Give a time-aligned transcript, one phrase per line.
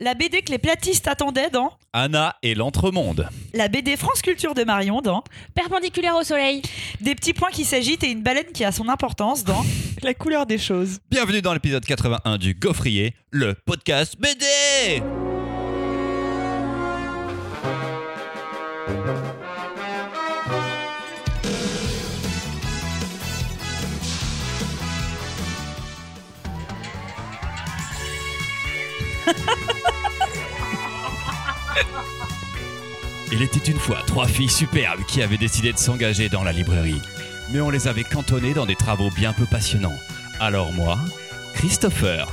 [0.00, 3.28] La BD que les platistes attendaient dans Anna et l'entremonde.
[3.52, 5.24] La BD France Culture de Marion dans
[5.56, 6.62] Perpendiculaire au soleil.
[7.00, 9.64] Des petits points qui s'agitent et une baleine qui a son importance dans
[10.02, 11.00] La couleur des choses.
[11.10, 15.02] Bienvenue dans l'épisode 81 du Gaufrier, le podcast BD
[33.32, 37.02] Il était une fois trois filles superbes qui avaient décidé de s'engager dans la librairie.
[37.50, 39.98] Mais on les avait cantonnées dans des travaux bien peu passionnants.
[40.40, 40.98] Alors moi,
[41.54, 42.26] Christopher,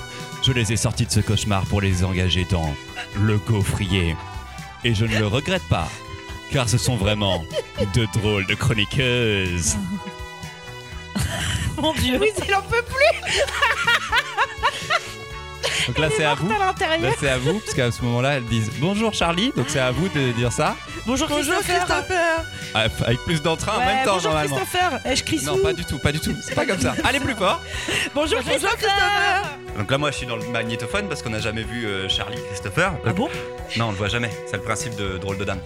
[0.45, 2.75] je les ai sortis de ce cauchemar pour les engager dans
[3.19, 4.15] le gaufrier.
[4.83, 5.89] Et je ne le regrette pas,
[6.51, 7.43] car ce sont vraiment
[7.93, 9.77] de drôles de chroniqueuses.
[11.77, 12.17] Mon dieu.
[12.21, 13.31] Oui, il en peut plus
[15.87, 16.49] Donc là, c'est à vous.
[16.49, 16.73] Là,
[17.19, 20.09] c'est à vous, parce qu'à ce moment-là, elles disent bonjour Charlie, donc c'est à vous
[20.09, 20.75] de dire ça.
[21.05, 21.85] Bonjour Christopher.
[22.73, 24.55] Ah, Avec plus d'entrain en Ouais, même temps, bonjour normalement.
[24.57, 24.99] Christopher.
[25.05, 25.61] Eh, je crie Non, sous.
[25.63, 26.35] pas du tout, pas du tout.
[26.41, 26.95] C'est pas comme ça.
[27.03, 27.61] Allez plus fort.
[28.15, 29.43] Bonjour Christopher.
[29.77, 32.39] Donc là, moi, je suis dans le magnétophone parce qu'on n'a jamais vu euh, Charlie,
[32.49, 32.93] Christopher.
[33.05, 33.29] Ah bon?
[33.77, 34.31] Non, on le voit jamais.
[34.49, 35.59] C'est le principe de drôle de dame.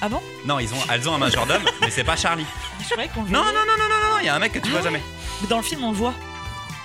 [0.00, 0.20] Ah bon?
[0.44, 2.46] Non, ils ont, elles ont un majordome, mais c'est pas Charlie.
[2.82, 3.58] Je croyais qu'on le Non, non, voyait.
[3.58, 5.00] non, non, non, non, il y a un mec que tu vois jamais.
[5.42, 6.14] Mais Dans le film, on le voit.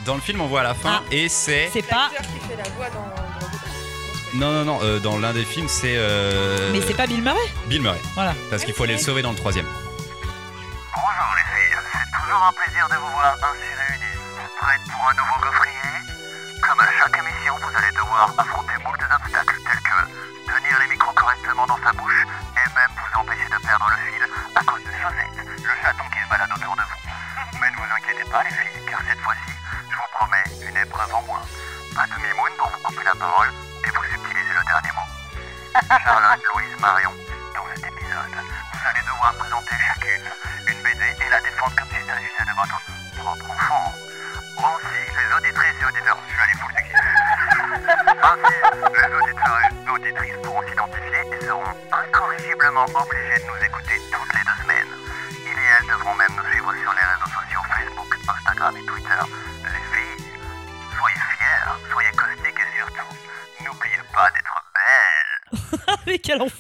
[0.06, 1.08] Dans le film, on voit à la fin, Ah.
[1.12, 1.70] et c'est.
[1.72, 2.10] C'est pas.
[2.12, 3.08] L'acteur qui fait la voix dans.
[4.34, 5.96] Non, non, non, euh, dans l'un des films, c'est.
[5.98, 7.48] euh, Mais c'est pas Bill Murray.
[7.68, 8.00] Bill Murray.
[8.16, 8.34] Voilà.
[8.50, 9.66] Parce qu'il faut aller le sauver dans le troisième.
[9.68, 14.18] Bonjour les filles, c'est toujours un plaisir de vous voir ainsi réunies.
[14.60, 15.92] Prêtes pour un nouveau gaufrier
[16.64, 19.98] Comme à chaque émission, vous allez devoir affronter moult obstacles tels que
[20.48, 22.22] tenir les micros correctement dans sa bouche
[22.56, 24.24] et même vous empêcher de perdre le fil
[24.56, 27.02] à cause de Chaussette, le chaton qui se balade autour de vous.
[27.60, 28.71] Mais ne vous inquiétez pas les filles,
[31.02, 31.31] une épreuve en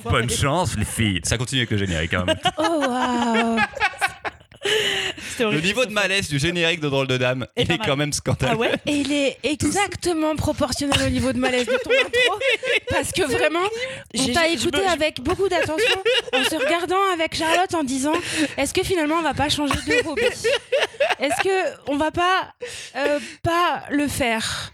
[0.03, 1.19] Bonne chance, les filles.
[1.23, 2.37] Ça continue avec le générique, quand même.
[2.57, 3.57] Oh waouh
[5.51, 7.87] Le niveau de malaise du générique de Drôle de Dame, Et il est mal.
[7.87, 8.51] quand même scandaleux.
[8.53, 12.39] Ah ouais Et il est exactement proportionnel au niveau de malaise de ton intro.
[12.89, 13.59] Parce que vraiment,
[14.15, 18.13] on J'ai- t'a écouté avec beaucoup d'attention, en se regardant avec Charlotte en disant
[18.57, 20.21] est-ce que finalement on va pas changer de hobby
[21.19, 22.53] Est-ce que on va pas
[22.97, 24.71] euh, pas le faire?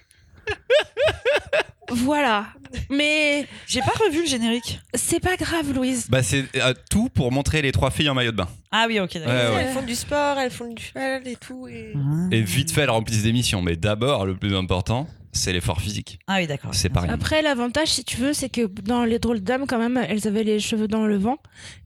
[1.89, 2.47] Voilà.
[2.89, 4.79] Mais J'ai pas revu le générique.
[4.93, 6.07] c'est pas grave, Louise.
[6.09, 8.49] Bah, c'est euh, tout pour montrer les trois filles en maillot de bain.
[8.71, 9.27] Ah oui, ok, d'accord.
[9.27, 9.63] Ouais, ouais.
[9.67, 11.67] Elles font du sport, elles font du cheval et tout.
[11.67, 11.93] Et...
[12.31, 13.61] Et vite fait, elles remplissent d'émissions.
[13.61, 16.19] Mais d'abord, le plus important, c'est l'effort physique.
[16.27, 16.71] Ah oui, d'accord.
[16.73, 17.13] C'est pas rien.
[17.13, 20.27] Après, l'avantage, si tu veux, c'est que dans les drôles de dames, quand même, elles
[20.27, 21.37] avaient les cheveux dans le vent.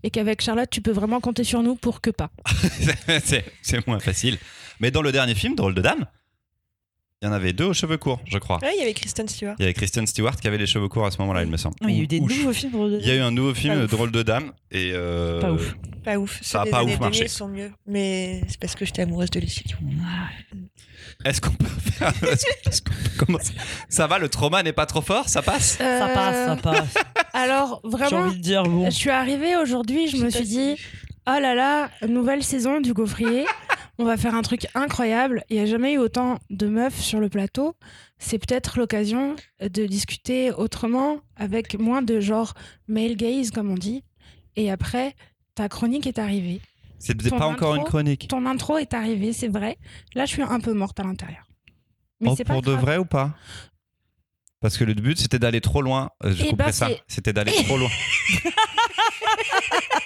[0.04, 2.32] Et qu'avec Charlotte, tu peux vraiment compter sur nous pour que pas.
[3.24, 4.38] c'est c'est moins facile.
[4.80, 6.08] Mais dans le dernier film, Drôle de Dame,
[7.22, 8.58] il y en avait deux aux cheveux courts, je crois.
[8.64, 9.56] Ouais, il y avait Kristen Stewart.
[9.60, 11.58] Il y avait Kristen Stewart qui avait les cheveux courts à ce moment-là, il me
[11.58, 11.76] semble.
[11.82, 12.90] Il y a eu des Ou- ou- nouveaux films.
[12.90, 13.86] de- Il y a eu un nouveau film.
[13.86, 14.92] Drôle de Dame, et.
[14.94, 15.76] euh, Pas ouf.
[16.04, 16.40] Pas ouf.
[16.42, 17.20] Ça a Ceux des pas ouf années marché.
[17.20, 17.72] 2000 sont mieux.
[17.86, 19.64] Mais c'est parce que j'étais amoureuse de Lucie.
[21.24, 22.12] Est-ce qu'on peut faire.
[22.68, 23.54] est-ce qu'on peut commencer
[23.88, 26.94] Ça va, le trauma n'est pas trop fort Ça passe Ça passe, ça passe.
[27.34, 28.86] Alors, J'ai vraiment, envie de dire, bon.
[28.86, 30.76] je suis arrivée aujourd'hui, je me suis dit
[31.28, 33.46] oh là là, nouvelle saison du gaufrier.
[34.02, 35.44] On va faire un truc incroyable.
[35.52, 37.76] Il n'y a jamais eu autant de meufs sur le plateau.
[38.18, 42.56] C'est peut-être l'occasion de discuter autrement, avec moins de genre
[42.88, 44.04] male gaze, comme on dit.
[44.56, 45.14] Et après,
[45.54, 46.62] ta chronique est arrivée.
[46.98, 48.28] C'est pas encore une chronique.
[48.28, 49.78] Ton intro est arrivée, c'est vrai.
[50.16, 51.44] Là, je suis un peu morte à l'intérieur.
[52.22, 53.36] Mais Oh, c'est pas pour de vrai ou pas?
[54.62, 56.10] Parce que le but c'était d'aller trop loin.
[56.24, 56.90] Euh, Je Eh couperai ben, ça.
[57.08, 57.90] C'était d'aller trop loin.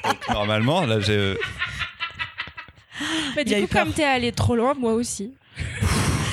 [0.04, 1.36] Donc, normalement, là j'ai.
[3.36, 5.34] Mais du coup, comme t'es allé trop loin, moi aussi.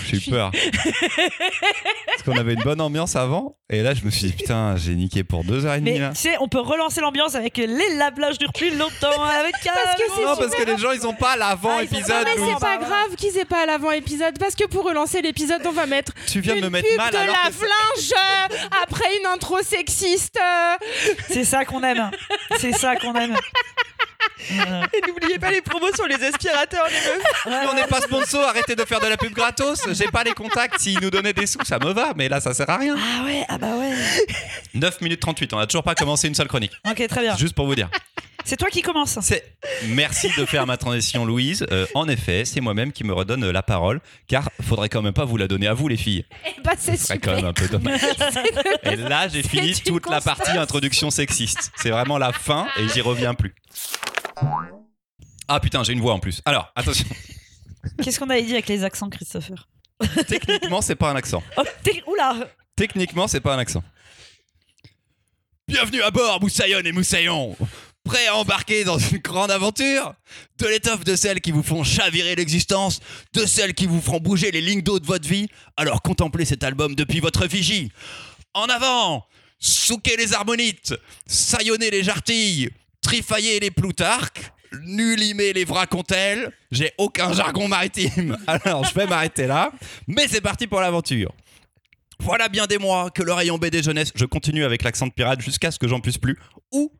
[0.08, 0.50] J'ai eu peur.
[2.06, 3.56] Parce qu'on avait une bonne ambiance avant.
[3.70, 5.98] Et là, je me suis dit, putain, j'ai niqué pour deux heures et demie.
[5.98, 9.96] Mais tu sais, on peut relancer l'ambiance avec les lablages du plus longtemps avec Parce
[9.96, 12.24] que c'est Non, parce que les gens, ils ont pas Ah, l'avant-épisode.
[12.26, 12.48] mais nous.
[12.52, 16.12] c'est pas grave qu'ils aient pas l'avant-épisode parce que pour relancer l'épisode, on va mettre
[16.26, 19.26] Tu viens de une me mettre pub mal de alors que lave-linge euh, après une
[19.28, 20.38] intro sexiste.
[21.30, 22.10] C'est ça qu'on aime.
[22.58, 23.36] C'est ça qu'on aime.
[24.50, 27.46] Et n'oubliez pas les promos sur les aspirateurs, les meufs.
[27.46, 29.80] Mais on n'est pas sponsor, arrêtez de faire de la pub gratos.
[29.92, 30.80] J'ai pas les contacts.
[30.80, 32.96] S'ils nous donnaient des sous, ça me va, mais là, ça sert à rien.
[32.98, 33.92] Ah ouais, ah bah ouais.
[34.74, 36.72] 9 minutes 38, on a toujours pas commencé une seule chronique.
[36.88, 37.36] Ok, très bien.
[37.36, 37.88] Juste pour vous dire.
[38.44, 39.18] C'est toi qui commence.
[39.86, 41.64] Merci de faire ma transition, Louise.
[41.70, 45.24] Euh, en effet, c'est moi-même qui me redonne la parole, car faudrait quand même pas
[45.24, 46.24] vous la donner à vous, les filles.
[46.46, 48.00] Eh bah, c'est quand même un peu dommage.
[48.82, 51.70] Et là, j'ai fini toute la partie introduction sexiste.
[51.76, 53.54] C'est vraiment la fin et j'y reviens plus.
[55.48, 56.40] Ah putain, j'ai une voix en plus.
[56.44, 57.06] Alors, attention.
[58.02, 59.68] Qu'est-ce qu'on avait dit avec les accents, Christopher?
[60.28, 61.42] Techniquement, c'est pas un accent.
[61.56, 63.82] Oh, t'es- Oula Techniquement, c'est pas un accent.
[65.68, 67.56] Bienvenue à bord, Moussaillon et Moussaillon
[68.04, 70.14] Prêts à embarquer dans une grande aventure?
[70.58, 73.00] De l'étoffe de celles qui vous font chavirer l'existence,
[73.32, 76.64] de celles qui vous feront bouger les lignes d'eau de votre vie, alors contemplez cet
[76.64, 77.92] album depuis votre vigie.
[78.54, 79.24] En avant
[79.64, 80.92] Souquez les harmonites,
[81.28, 82.70] saillonnez les jartilles,
[83.02, 84.52] trifaillez les ploutarques,
[84.84, 86.50] nulimez les vracontelles.
[86.70, 89.72] J'ai aucun jargon maritime, alors je vais m'arrêter là.
[90.06, 91.32] Mais c'est parti pour l'aventure.
[92.20, 95.40] Voilà bien des mois que le rayon BD jeunesse, je continue avec l'accent de pirate
[95.40, 96.38] jusqu'à ce que j'en puisse plus,
[96.70, 96.92] ou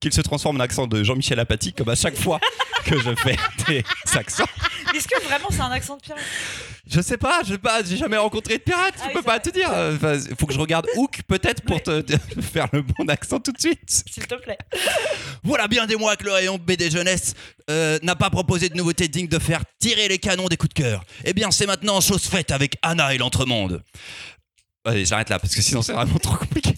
[0.00, 2.40] qu'il se transforme en accent de Jean-Michel Apathy, comme à chaque fois
[2.84, 3.36] que je fais
[3.68, 3.84] des
[4.16, 4.46] accents.
[4.94, 6.20] Est-ce que vraiment c'est un accent de pirate?
[6.90, 9.22] Je sais pas, je sais pas, j'ai jamais rencontré de pirate, Ah je oui, peux
[9.22, 9.40] pas vrai.
[9.40, 9.68] te dire.
[9.70, 13.52] Enfin, faut que je regarde Hook peut-être pour te, te faire le bon accent tout
[13.52, 13.78] de suite.
[14.10, 14.58] S'il te plaît.
[15.44, 17.34] Voilà bien des mois que le rayon BD jeunesse
[17.70, 20.82] euh, n'a pas proposé de nouveautés dignes de faire tirer les canons des coups de
[20.82, 21.04] cœur.
[21.24, 23.84] Eh bien, c'est maintenant chose faite avec Anna et l'entremonde.
[24.84, 26.74] Allez, j'arrête là parce que sinon c'est vraiment trop compliqué.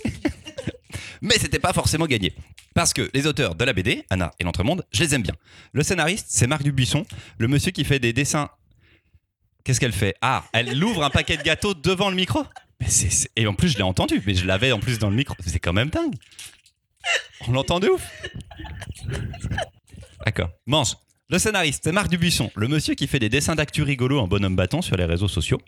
[1.22, 2.34] Mais c'était pas forcément gagné.
[2.74, 5.34] Parce que les auteurs de la BD, Anna et l'entremonde, je les aime bien.
[5.72, 7.06] Le scénariste, c'est Marc Dubuisson,
[7.38, 8.50] le monsieur qui fait des dessins.
[9.64, 10.16] Qu'est-ce qu'elle fait?
[10.20, 12.44] Ah, elle ouvre un paquet de gâteaux devant le micro?
[13.36, 15.36] Et en plus, je l'ai entendu, mais je l'avais en plus dans le micro.
[15.46, 16.16] C'est quand même dingue.
[17.46, 18.10] On l'entend de ouf.
[20.26, 20.50] D'accord.
[20.66, 20.96] Mange.
[21.32, 24.55] Le scénariste, c'est Marc Dubuisson, le monsieur qui fait des dessins d'actu rigolos en bonhomme
[24.55, 25.58] bâton sur les réseaux sociaux.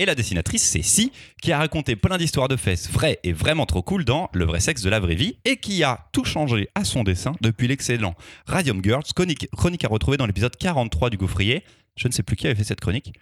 [0.00, 3.64] Et la dessinatrice, c'est Si, qui a raconté plein d'histoires de fesses vraies et vraiment
[3.64, 6.70] trop cool dans Le vrai sexe de la vraie vie et qui a tout changé
[6.74, 8.16] à son dessin depuis l'excellent
[8.46, 11.62] Radium Girls, chronique, chronique à retrouver dans l'épisode 43 du Gaufrier.
[11.94, 13.12] Je ne sais plus qui avait fait cette chronique.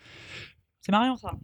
[0.81, 1.35] C'est Marion ça.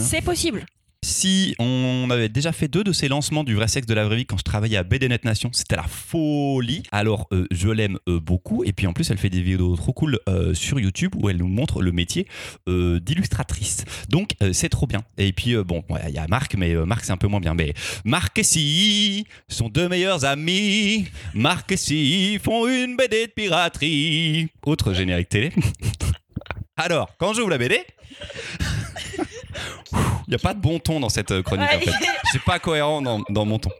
[0.00, 0.66] C'est possible.
[1.02, 4.16] Si on avait déjà fait deux de ces lancements du vrai sexe de la vraie
[4.16, 6.82] vie quand je travaillais à BDNet Nation, c'était la folie.
[6.92, 9.94] Alors euh, je l'aime euh, beaucoup et puis en plus elle fait des vidéos trop
[9.94, 12.26] cool euh, sur YouTube où elle nous montre le métier
[12.66, 13.84] d'illustratrice.
[14.10, 15.00] Donc c'est trop bien.
[15.16, 17.54] Et puis bon, il y a Marc, mais Marc c'est un peu moins bien.
[17.54, 17.72] Mais
[18.04, 21.06] Marc et Si sont deux meilleurs amis.
[21.34, 24.48] Marc et Si font une BD de piraterie.
[24.66, 25.50] Autre générique télé.
[26.76, 27.80] Alors quand j'ouvre la BD.
[29.92, 32.06] Il n'y a pas de bon ton dans cette euh, chronique Ouais, en fait.
[32.32, 33.70] C'est pas cohérent dans, dans mon ton.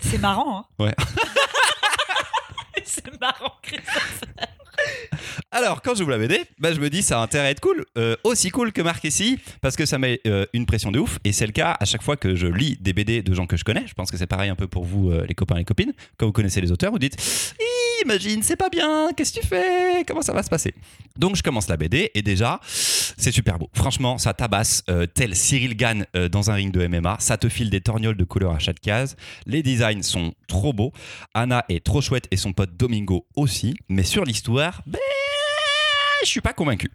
[0.00, 0.94] C'est marrant, hein Ouais.
[2.84, 4.28] c'est marrant, Christopher.
[5.50, 7.84] Alors, quand j'ouvre la BD, bah, je me dis ça a intérêt à être cool,
[7.96, 11.18] euh, aussi cool que Marc ici, parce que ça met euh, une pression de ouf,
[11.24, 13.56] et c'est le cas à chaque fois que je lis des BD de gens que
[13.56, 13.86] je connais.
[13.86, 15.92] Je pense que c'est pareil un peu pour vous, euh, les copains et les copines.
[16.18, 17.16] Quand vous connaissez les auteurs, vous dites
[18.04, 20.72] Imagine, c'est pas bien, qu'est-ce que tu fais Comment ça va se passer?
[21.16, 23.70] Donc, je commence la BD, et déjà, c'est super beau.
[23.74, 24.84] Franchement, ça tabasse,
[25.14, 27.16] tel Cyril Gann dans un ring de MMA.
[27.18, 29.16] Ça te file des torgnoles de couleur à chaque case.
[29.46, 30.92] Les designs sont trop beaux.
[31.34, 33.74] Anna est trop chouette et son pote Domingo aussi.
[33.88, 34.98] Mais sur l'histoire, ben,
[36.22, 36.90] je suis pas convaincu.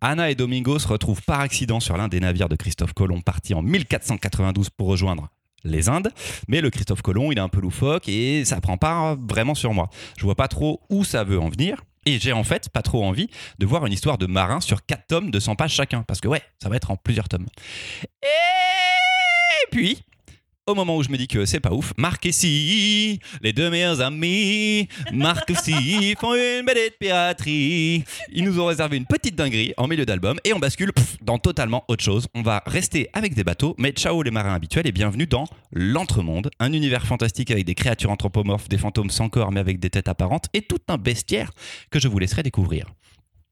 [0.00, 3.54] Anna et Domingo se retrouvent par accident sur l'un des navires de Christophe Colomb parti
[3.54, 5.28] en 1492 pour rejoindre
[5.64, 6.10] les Indes,
[6.48, 9.72] mais le Christophe Colomb, il est un peu loufoque et ça prend pas vraiment sur
[9.72, 9.88] moi.
[10.18, 11.82] Je vois pas trop où ça veut en venir.
[12.06, 15.06] Et j'ai en fait pas trop envie de voir une histoire de marin sur 4
[15.06, 17.46] tomes de 100 pages chacun, parce que ouais, ça va être en plusieurs tomes.
[18.22, 20.04] Et puis,
[20.66, 23.68] au moment où je me dis que c'est pas ouf, Marc et Si, les deux
[23.68, 28.04] meilleurs amis, Marc et Si font une de piraterie.
[28.32, 31.38] Ils nous ont réservé une petite dinguerie en milieu d'album et on bascule pff, dans
[31.38, 32.28] totalement autre chose.
[32.34, 36.50] On va rester avec des bateaux, mais ciao les marins habituels et bienvenue dans l'Entremonde,
[36.58, 40.08] un univers fantastique avec des créatures anthropomorphes, des fantômes sans corps mais avec des têtes
[40.08, 41.50] apparentes et tout un bestiaire
[41.90, 42.86] que je vous laisserai découvrir.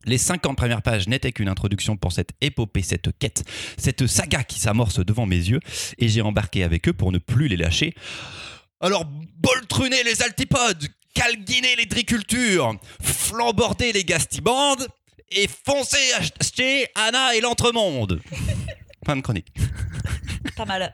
[0.05, 3.45] Les 50 premières pages n'étaient qu'une introduction pour cette épopée, cette quête,
[3.77, 5.61] cette saga qui s'amorce devant mes yeux,
[5.99, 7.95] et j'ai embarqué avec eux pour ne plus les lâcher.
[8.81, 14.89] Alors, boltruner les altipodes, calguiner les dricultures, flamborder les gastibandes,
[15.35, 18.21] et foncer acheter Anna et l'entremonde.
[19.07, 19.53] Fin de chronique.
[20.57, 20.93] Pas mal.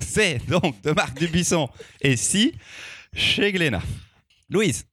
[0.00, 1.68] C'est donc de Marc Dubuisson.
[2.00, 2.54] Et si,
[3.14, 3.82] chez Glénat.
[4.50, 4.86] Louise,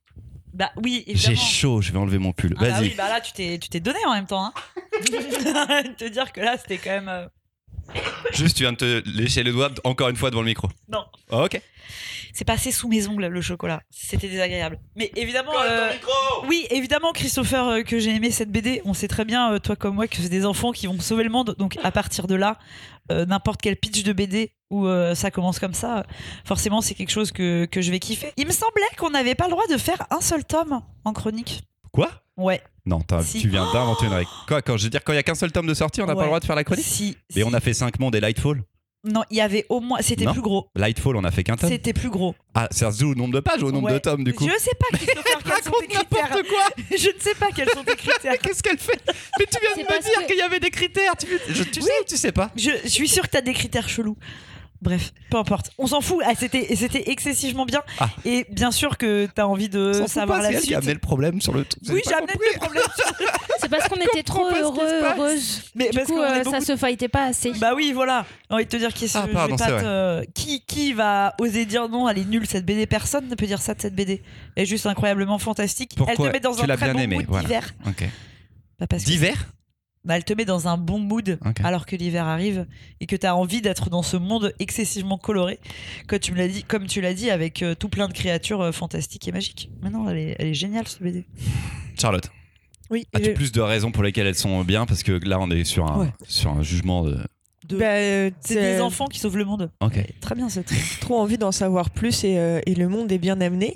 [0.56, 2.56] Bah oui, j'ai chaud, je vais enlever mon pull.
[2.58, 2.82] Ah bah Vas-y.
[2.88, 4.46] oui, bah là tu t'es tu t'es donné en même temps.
[4.46, 4.54] Hein.
[5.98, 7.10] te dire que là c'était quand même.
[7.10, 7.28] euh,
[8.34, 10.68] Juste, tu viens de te lécher le doigt encore une fois devant le micro.
[10.90, 11.06] Non.
[11.30, 11.62] ok.
[12.34, 13.82] c'est passé sous mes ongles le chocolat.
[13.92, 14.80] C'était désagréable.
[14.96, 15.92] Mais évidemment, euh,
[16.48, 18.82] oui, évidemment, Christopher, euh, que j'ai aimé cette BD.
[18.86, 21.24] On sait très bien, euh, toi comme moi, que c'est des enfants qui vont sauver
[21.24, 21.56] le monde.
[21.60, 22.58] Donc à partir de là,
[23.12, 26.06] euh, n'importe quel pitch de BD où euh, ça commence comme ça,
[26.44, 28.34] forcément, c'est quelque chose que, que je vais kiffer.
[28.38, 31.64] Il me semblait qu'on n'avait pas le droit de faire un seul tome en chronique.
[31.92, 32.10] Quoi?
[32.36, 32.62] Ouais.
[32.86, 33.40] Non, t'as- Si.
[33.40, 34.30] tu viens d'inventer une règle.
[34.48, 36.06] Quoi, quand je veux dire, quand il y a qu'un seul tome de sortie, on
[36.08, 36.24] n'a pas Ouais.
[36.26, 36.84] le droit de faire la chronique?
[36.86, 37.16] Si.
[37.30, 37.44] Si.
[37.44, 38.62] on a fait 5 mondes et Lightfall.
[39.06, 40.00] Non, il y avait au moins.
[40.02, 40.34] C'était Non.
[40.34, 40.68] plus gros.
[40.76, 41.70] Lightfall, on a fait qu'un tome.
[41.70, 42.34] C'était plus gros.
[42.56, 43.94] Ah, ça se joue au nombre de pages ou au nombre Ouais.
[43.94, 46.30] de tomes du coup Je sais pas, Christopher, quels sont tes critères.
[46.30, 46.66] quoi
[46.98, 48.38] Je ne sais pas quels sont tes critères.
[48.40, 49.00] Qu'est-ce qu'elle fait
[49.40, 51.14] Mais tu viens C'est de me parce dire que- qu'il y avait des critères.
[51.18, 53.54] Tu, je- tu sais ou tu sais pas Je, je suis sûre que t'as des
[53.54, 54.18] critères chelous.
[54.82, 55.72] Bref, peu importe.
[55.80, 56.22] On s'en fout.
[56.26, 57.82] Ah, c'était, c'était excessivement bien.
[58.00, 58.10] Ah.
[58.24, 60.76] Et bien sûr que t'as envie de S'en savoir pas, la c'est elle qui suite.
[60.76, 61.82] a amené le problème sur le truc.
[61.90, 62.84] Oui, J'ai amené le problème.
[63.60, 65.18] C'est parce qu'on était trop qui heureux, passe.
[65.18, 65.62] heureuses.
[65.74, 67.52] Mais Du parce coup, euh, beaucoup ça se fightait pas assez.
[67.54, 68.26] Bah oui, voilà.
[68.50, 71.90] J'ai envie de te dire qui, Ah, pardon, pas te- qui, qui va oser dire
[71.90, 72.86] non, elle est nulle cette BD.
[72.86, 74.22] Personne ne peut dire ça de cette BD.
[74.56, 75.94] Elle est juste incroyablement fantastique.
[75.98, 77.44] Pourquoi elle te met dans Tu un l'as très bien bon aimé, mood voilà.
[77.48, 77.74] d'hiver.
[78.80, 79.36] Bah, parce que- D'hiver?
[80.06, 82.66] Bah, elle te met dans un bon mood alors que l'hiver arrive
[83.02, 85.60] et que tu as envie d'être dans ce monde excessivement coloré,
[86.08, 88.62] comme tu me l'as dit, comme tu l'as dit, avec euh, tout plein de créatures
[88.62, 89.70] euh, fantastiques et magiques.
[89.82, 91.26] Mais non, elle est, elle est géniale ce BD.
[92.00, 92.30] Charlotte,
[92.92, 93.08] Oui.
[93.14, 94.86] as-tu je- plus de raisons pour lesquelles elles sont bien?
[94.86, 96.14] Parce que là, on est sur un, Ouais.
[96.28, 97.18] sur un jugement de.
[97.68, 99.72] De- Bah, euh, c'est c'est- des enfants qui sauvent le monde.
[99.82, 100.00] Ok.
[100.22, 100.80] Très bien ce truc.
[101.02, 103.74] trop envie d'en savoir plus et, euh, et le monde est bien amené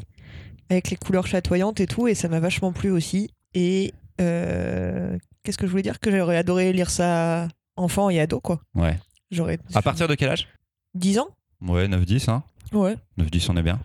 [0.70, 5.58] avec les couleurs chatoyantes et tout et ça m'a vachement plu aussi et euh, qu'est-ce
[5.58, 6.00] que je voulais dire?
[6.00, 8.98] Que j'aurais adoré lire ça enfant et ado quoi Ouais.
[9.32, 10.48] j'aurais À partir de quel âge?
[10.96, 11.30] 10 ans
[11.62, 12.44] Ouais, 9-10, hein
[12.74, 13.80] ouais 9-10, on est bien.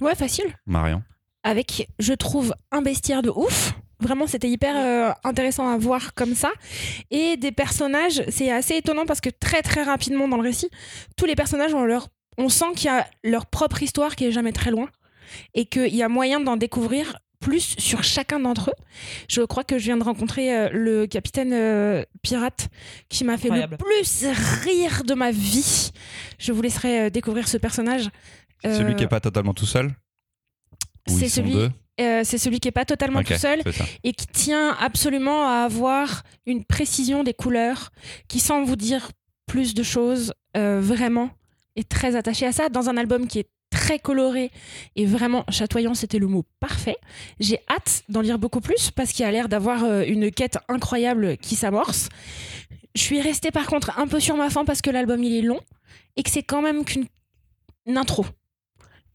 [0.00, 0.46] Ouais, facile.
[0.66, 1.02] Marion.
[1.42, 3.72] avec, je trouve, un bestiaire de ouf.
[4.00, 6.50] Vraiment, c'était hyper euh, intéressant à voir comme ça.
[7.10, 10.68] Et des personnages, c'est assez étonnant parce que très très rapidement dans le récit,
[11.16, 14.32] tous les personnages ont leur, on sent qu'il y a leur propre histoire qui est
[14.32, 14.88] jamais très loin
[15.54, 18.82] et qu'il y a moyen d'en découvrir plus sur chacun d'entre eux.
[19.28, 22.68] Je crois que je viens de rencontrer euh, le capitaine euh, pirate
[23.08, 23.76] qui m'a fait Incroyable.
[23.78, 24.26] le plus
[24.64, 25.90] rire de ma vie.
[26.38, 28.08] Je vous laisserai euh, découvrir ce personnage.
[28.64, 29.94] Celui qui est pas totalement tout seul?
[31.08, 31.70] Ou c'est ils sont celui- deux?
[32.00, 33.62] euh, c'est celui qui est pas totalement tout seul
[34.02, 37.92] et qui tient absolument à avoir une précision des couleurs,
[38.28, 39.10] qui sans vous dire
[39.46, 41.30] plus de choses, euh, vraiment
[41.76, 44.50] est très attaché à ça, dans un album qui est très coloré
[44.94, 46.96] et vraiment chatoyant, c'était le mot parfait.
[47.40, 51.36] J'ai hâte d'en lire beaucoup plus parce qu'il a l'air d'avoir euh, une quête incroyable
[51.38, 52.08] qui s'amorce.
[52.94, 55.42] Je suis restée par contre un peu sur ma faim parce que l'album il est
[55.42, 55.60] long
[56.16, 57.06] et que c'est quand même qu'une
[57.86, 58.24] une intro.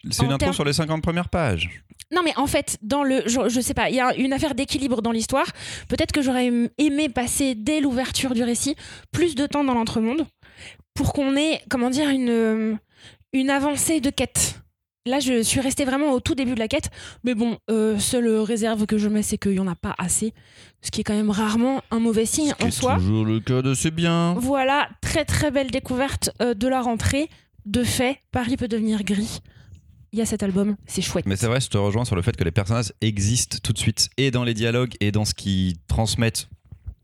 [0.10, 1.70] C'est une intro sur les 50 premières pages.
[2.13, 4.53] Non, mais en fait, dans le, je, je sais pas, il y a une affaire
[4.55, 5.46] d'équilibre dans l'histoire.
[5.88, 8.75] Peut-être que j'aurais aim- aimé passer dès l'ouverture du récit
[9.12, 10.25] plus de temps dans l'entremonde
[10.93, 12.75] pour qu'on ait, comment dire, une, euh,
[13.33, 14.61] une avancée de quête.
[15.07, 16.91] Là, je suis restée vraiment au tout début de la quête,
[17.23, 20.31] mais bon, euh, seule réserve que je mets, c'est qu'il y en a pas assez,
[20.83, 22.95] ce qui est quand même rarement un mauvais signe Ce en soi.
[22.97, 24.35] toujours le cas de c'est bien.
[24.35, 27.29] Voilà, très très belle découverte euh, de la rentrée.
[27.65, 29.39] De fait, Paris peut devenir gris.
[30.13, 31.25] Il y a cet album, c'est chouette.
[31.25, 33.77] Mais c'est vrai, je te rejoins sur le fait que les personnages existent tout de
[33.79, 36.47] suite, et dans les dialogues, et dans ce qu'ils transmettent,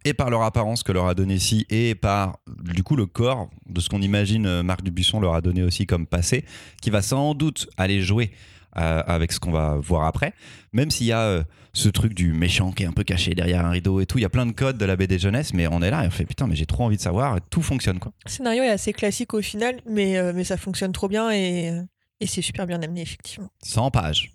[0.08, 3.50] et par leur apparence que leur a donné si, et par du coup le corps
[3.68, 6.46] de ce qu'on imagine euh, Marc Dubuisson leur a donné aussi comme passé,
[6.82, 8.32] qui va sans doute aller jouer
[8.78, 10.34] euh, avec ce qu'on va voir après,
[10.72, 13.66] même s'il y a euh, ce truc du méchant qui est un peu caché derrière
[13.66, 15.68] un rideau et tout, il y a plein de codes de la BD jeunesse, mais
[15.68, 17.62] on est là et on fait putain, mais j'ai trop envie de savoir, et tout
[17.62, 18.14] fonctionne quoi.
[18.26, 21.74] le scénario est assez classique au final mais, euh, mais ça fonctionne trop bien et,
[22.22, 24.32] et c'est super bien amené effectivement 100 pages.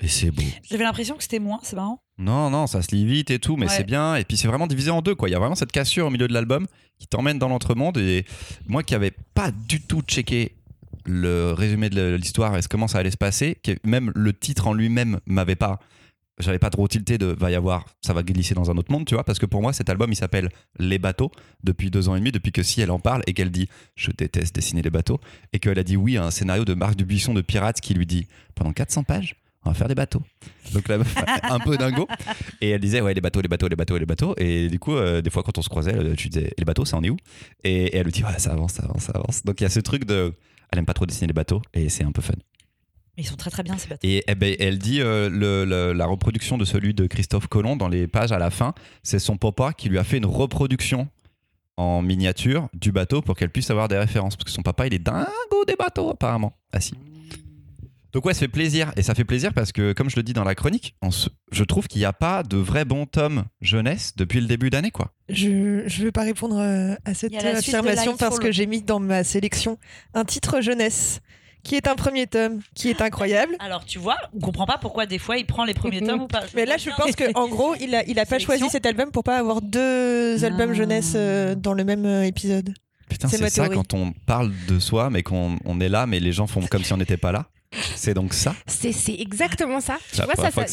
[0.00, 0.42] Et c'est beau.
[0.68, 2.03] J'avais l'impression que c'était moins, c'est marrant.
[2.18, 3.72] Non, non, ça se lit vite et tout, mais Ouais.
[3.76, 4.14] c'est bien.
[4.16, 5.28] Et puis c'est vraiment divisé en deux, quoi.
[5.28, 6.66] Il y a vraiment cette cassure au milieu de l'album
[6.98, 7.98] qui t'emmène dans l'entremonde.
[7.98, 8.24] Et
[8.68, 10.52] moi qui avais pas du tout checké
[11.06, 14.68] le résumé de l'histoire et ce- comment ça allait se passer, que même le titre
[14.68, 15.80] en lui-même m'avait pas.
[16.40, 19.04] J'avais pas trop tilté de va y avoir, ça va glisser dans un autre monde,
[19.06, 20.48] tu vois, parce que pour moi cet album il s'appelle
[20.80, 21.30] Les bateaux
[21.62, 24.10] depuis deux ans et demi, depuis que si elle en parle et qu'elle dit je
[24.10, 25.20] déteste dessiner les bateaux
[25.52, 28.06] et qu'elle a dit oui à un scénario de Marc Dubuisson de Pirates qui lui
[28.06, 30.22] dit pendant 400 pages on va faire des bateaux.
[30.72, 32.06] Donc la meuf un peu dingo.
[32.60, 34.34] Et elle disait ouais les bateaux les bateaux les bateaux les bateaux.
[34.38, 36.84] Et du coup euh, des fois quand on se croisait euh, tu disais les bateaux
[36.84, 37.16] ça en est où?
[37.64, 39.42] Et, et elle lui dit ouais ça avance ça avance ça avance.
[39.44, 40.32] Donc il y a ce truc de
[40.72, 42.34] elle aime pas trop dessiner les bateaux et c'est un peu fun.
[43.16, 44.06] Ils sont très très bien ces bateaux.
[44.08, 47.76] et eh ben, elle dit euh, le- le- la reproduction de celui de Christophe Colomb
[47.76, 51.08] dans les pages à la fin c'est son papa qui lui a fait une reproduction
[51.76, 54.36] en miniature du bateau pour qu'elle puisse avoir des références.
[54.36, 55.28] Parce que son papa il est dingo
[55.66, 56.56] des bateaux apparemment.
[56.72, 56.94] Ah si
[58.14, 58.92] donc ouais, ça fait plaisir.
[58.96, 61.28] Et ça fait plaisir parce que, comme je le dis dans la chronique, on se-
[61.52, 64.90] je trouve qu'il n'y a pas de vrai bon tome jeunesse depuis le début d'année,
[64.90, 65.12] quoi.
[65.28, 69.24] Je ne vais pas répondre euh, à cette affirmation parce que j'ai mis dans ma
[69.24, 69.78] sélection
[70.14, 71.20] un titre jeunesse
[71.64, 73.56] qui est un premier tome qui est incroyable.
[73.58, 76.26] Alors tu vois, on comprend pas pourquoi des fois il prend les premiers tomes ou
[76.28, 76.42] pas.
[76.54, 79.10] Mais là, je pense que en gros, il a, il a pas choisi cet album
[79.10, 80.74] pour pas avoir deux albums Ah.
[80.74, 82.74] jeunesse euh, dans le même euh, épisode.
[83.08, 83.76] Putain, C'est ça théorie.
[83.76, 86.84] quand on parle de soi, mais qu'on on est là, mais les gens font comme
[86.84, 87.46] si on n'était pas là.
[87.96, 89.98] C'est donc ça C'est exactement ça.
[90.12, 90.66] Tu vois, ça, ça,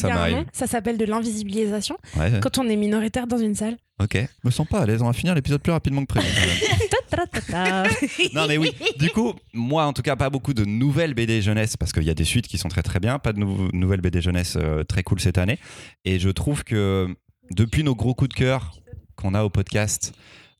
[0.52, 1.96] ça s'appelle de l'invisibilisation.
[2.16, 2.40] Ouais, ouais.
[2.40, 3.76] Quand on est minoritaire dans une salle.
[4.00, 4.18] ok.
[4.44, 6.28] Me sens pas à l'aise, on va finir l'épisode plus rapidement que prévu.
[8.34, 11.76] non mais oui, du coup, moi en tout cas, pas beaucoup de nouvelles BD jeunesse,
[11.76, 14.00] parce qu'il y a des suites qui sont très très bien, pas de nou- nouvelles
[14.00, 15.58] BD jeunesse euh, très cool cette année.
[16.04, 17.14] Et je trouve que
[17.50, 18.72] depuis nos gros coups de cœur
[19.16, 20.12] qu'on a au podcast,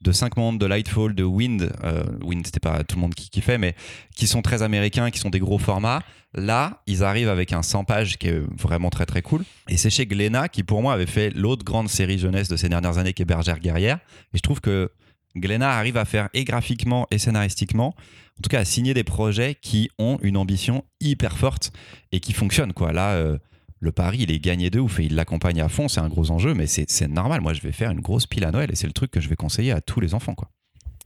[0.02, 3.30] de 5 mondes, de Lightfall, de Wind, euh, Wind c'était pas tout le monde qui
[3.30, 3.74] kiffait, mais
[4.14, 6.02] qui sont très américains, qui sont des gros formats,
[6.34, 9.44] là, ils arrivent avec un 100 pages qui est vraiment très très cool.
[9.68, 12.68] Et c'est chez Glénat qui pour moi avait fait l'autre grande série jeunesse de ces
[12.68, 13.98] dernières années qui est Bergère Guerrière.
[14.34, 14.90] Et je trouve que
[15.36, 17.94] Glénat arrive à faire et graphiquement et scénaristiquement,
[18.38, 21.72] en tout cas à signer des projets qui ont une ambition hyper forte
[22.10, 22.72] et qui fonctionnent.
[22.72, 22.92] Quoi.
[22.92, 23.38] Là, euh,
[23.82, 26.30] le pari, il est gagné de ouf et il l'accompagne à fond, c'est un gros
[26.30, 27.40] enjeu, mais c'est normal.
[27.40, 29.28] Moi, je vais faire une grosse pile à Noël et c'est le truc que je
[29.28, 30.34] vais conseiller à tous les enfants.
[30.34, 30.50] Quoi.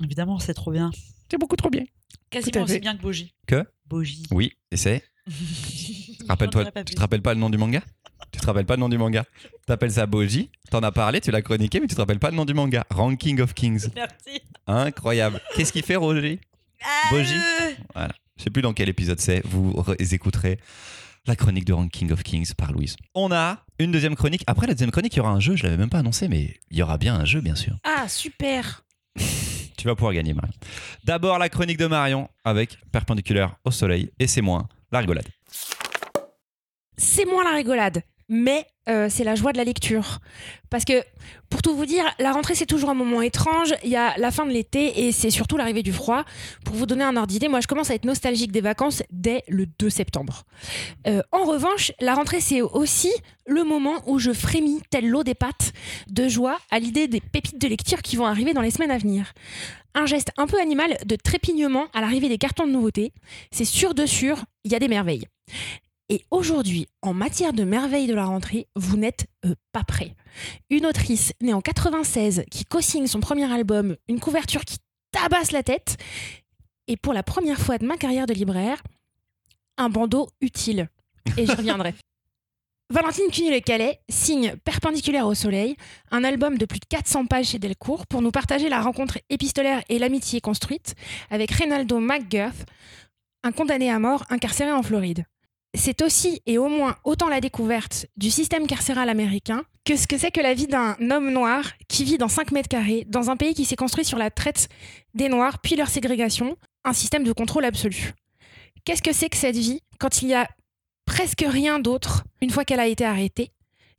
[0.04, 0.90] Évidemment, c'est trop bien.
[1.30, 1.84] C'est beaucoup trop bien.
[2.28, 3.32] Quasiment aussi bien que Bogie.
[3.46, 4.26] Que Bogie.
[4.30, 5.02] Oui, et c'est
[6.28, 7.80] Rappelle-toi, tu te rappelles pas le nom du manga?
[8.30, 9.24] Tu te rappelles pas le nom du manga?
[9.66, 12.36] T'appelles ça Boji T'en as parlé, tu l'as chroniqué, mais tu te rappelles pas le
[12.36, 13.88] nom du manga Ranking of Kings.
[13.94, 14.42] Merci.
[14.66, 15.40] Incroyable.
[15.54, 16.40] Qu'est-ce qu'il fait, Roger?
[17.10, 17.32] Bogie
[17.94, 18.14] Voilà.
[18.36, 19.40] Je sais plus dans quel épisode c'est.
[19.46, 20.58] Vous re- écouterez
[21.26, 22.96] la chronique de Ranking of Kings par Louise.
[23.14, 24.44] On a une deuxième chronique.
[24.46, 25.56] Après la deuxième chronique, il y aura un jeu.
[25.56, 27.76] Je l'avais même pas annoncé, mais il y aura bien un jeu, bien sûr.
[27.84, 28.84] Ah, super.
[29.76, 30.54] Tu vas pouvoir gagner, Marion.
[31.04, 35.26] D'abord, la chronique de Marion avec Perpendiculaire au soleil et c'est moins la rigolade.
[36.96, 40.20] c'est moins la rigolade, mais euh, c'est la joie de la lecture.
[40.70, 41.02] Parce que,
[41.50, 43.74] pour tout vous dire, la rentrée, c'est toujours un moment étrange.
[43.82, 46.24] Il y a la fin de l'été et c'est surtout l'arrivée du froid.
[46.64, 49.42] Pour vous donner un ordre d'idée, moi, je commence à être nostalgique des vacances dès
[49.48, 50.44] le 2 septembre.
[51.06, 53.12] Euh, en revanche, la rentrée, c'est aussi
[53.46, 55.72] le moment où je frémis, tel l'eau des pattes,
[56.08, 58.98] de joie à l'idée des pépites de lecture qui vont arriver dans les semaines à
[58.98, 59.32] venir.
[59.94, 63.12] Un geste un peu animal de trépignement à l'arrivée des cartons de nouveautés.
[63.50, 65.26] C'est sûr de sûr, il y a des merveilles.
[66.08, 70.14] Et aujourd'hui, en matière de merveilles de la rentrée, vous n'êtes euh, pas prêts.
[70.70, 74.76] Une autrice née en 96 qui co-signe son premier album, une couverture qui
[75.10, 75.96] tabasse la tête,
[76.86, 78.84] et pour la première fois de ma carrière de libraire,
[79.78, 80.88] un bandeau utile.
[81.36, 81.92] Et j'y reviendrai.
[82.90, 85.76] Valentine Cuny-le-Calais signe Perpendiculaire au soleil,
[86.12, 89.82] un album de plus de 400 pages chez Delcourt pour nous partager la rencontre épistolaire
[89.88, 90.94] et l'amitié construite
[91.30, 92.64] avec Reynaldo McGurth,
[93.42, 95.26] un condamné à mort incarcéré en Floride
[95.76, 100.18] c'est aussi et au moins autant la découverte du système carcéral américain que ce que
[100.18, 103.36] c'est que la vie d'un homme noir qui vit dans 5 mètres carrés, dans un
[103.36, 104.68] pays qui s'est construit sur la traite
[105.14, 108.12] des Noirs, puis leur ségrégation, un système de contrôle absolu.
[108.84, 110.48] Qu'est-ce que c'est que cette vie quand il y a
[111.04, 113.50] presque rien d'autre une fois qu'elle a été arrêtée?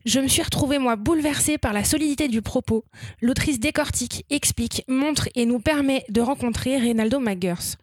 [0.05, 2.85] Je me suis retrouvée, moi, bouleversée par la solidité du propos.
[3.21, 7.77] L'autrice décortique, explique, montre et nous permet de rencontrer Reynaldo McGurth.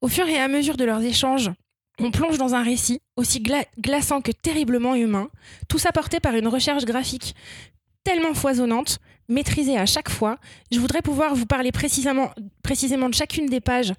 [0.00, 1.50] Au fur et à mesure de leurs échanges,
[1.98, 5.28] on plonge dans un récit aussi gla- glaçant que terriblement humain,
[5.68, 7.34] tout ça porté par une recherche graphique
[8.04, 10.38] tellement foisonnante, maîtrisée à chaque fois.
[10.72, 12.30] Je voudrais pouvoir vous parler précisément,
[12.62, 13.92] précisément de chacune des pages,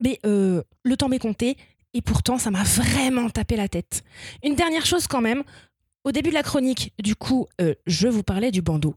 [0.00, 1.56] mais euh, le temps m'est compté,
[1.94, 4.02] et pourtant ça m'a vraiment tapé la tête.
[4.44, 5.42] Une dernière chose quand même,
[6.04, 8.94] au début de la chronique, du coup, euh, je vous parlais du bandeau.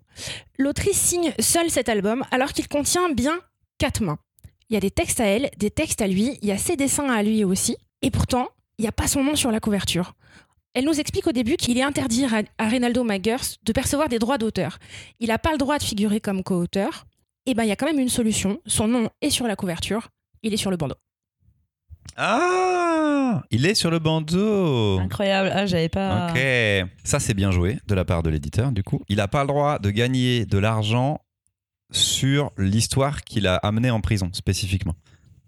[0.57, 3.39] L'autrice signe seule cet album alors qu'il contient bien
[3.77, 4.19] quatre mains.
[4.69, 6.75] Il y a des textes à elle, des textes à lui, il y a ses
[6.75, 7.77] dessins à lui aussi.
[8.05, 10.13] Et pourtant, il n'y a pas son nom sur la couverture.
[10.75, 14.19] Elle nous explique au début qu'il est interdit à, à Reynaldo McGurth de percevoir des
[14.19, 14.77] droits d'auteur.
[15.19, 17.07] Il n'a pas le droit de figurer comme co-auteur.
[17.47, 18.59] Et ben, il y a quand même une solution.
[18.67, 20.09] Son nom est sur la couverture.
[20.43, 20.93] Il est sur le bandeau.
[22.15, 25.51] Ah Il est sur le bandeau Incroyable.
[25.51, 26.29] Ah, j'avais pas.
[26.29, 26.39] Ok.
[27.03, 29.01] Ça, c'est bien joué de la part de l'éditeur, du coup.
[29.09, 31.21] Il n'a pas le droit de gagner de l'argent
[31.91, 34.93] sur l'histoire qu'il a amenée en prison, spécifiquement.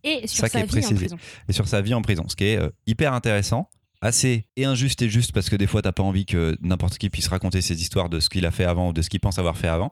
[0.07, 0.95] Et sur Ça qui sa est vie en précisé.
[0.95, 1.17] prison.
[1.49, 3.69] Et sur sa vie en prison, ce qui est euh, hyper intéressant.
[3.99, 7.09] Assez et injuste et juste parce que des fois t'as pas envie que n'importe qui
[7.09, 9.39] puisse raconter ses histoires de ce qu'il a fait avant ou de ce qu'il pense
[9.39, 9.91] avoir fait avant.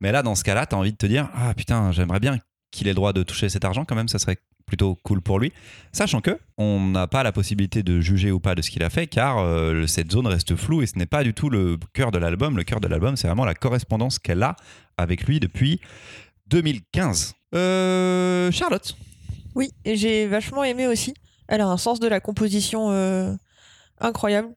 [0.00, 2.38] Mais là, dans ce cas-là, t'as envie de te dire Ah putain, j'aimerais bien
[2.70, 5.38] qu'il ait le droit de toucher cet argent quand même, ça serait plutôt cool pour
[5.38, 5.52] lui.
[5.92, 8.88] Sachant que on n'a pas la possibilité de juger ou pas de ce qu'il a
[8.88, 12.10] fait car euh, cette zone reste floue et ce n'est pas du tout le cœur
[12.10, 12.56] de l'album.
[12.56, 14.56] Le cœur de l'album, c'est vraiment la correspondance qu'elle a
[14.96, 15.78] avec lui depuis
[16.46, 17.34] 2015.
[17.54, 18.96] Euh, Charlotte.
[19.54, 21.14] Oui, et j'ai vachement aimé aussi.
[21.48, 23.34] Elle a un sens de la composition euh,
[24.00, 24.48] incroyable.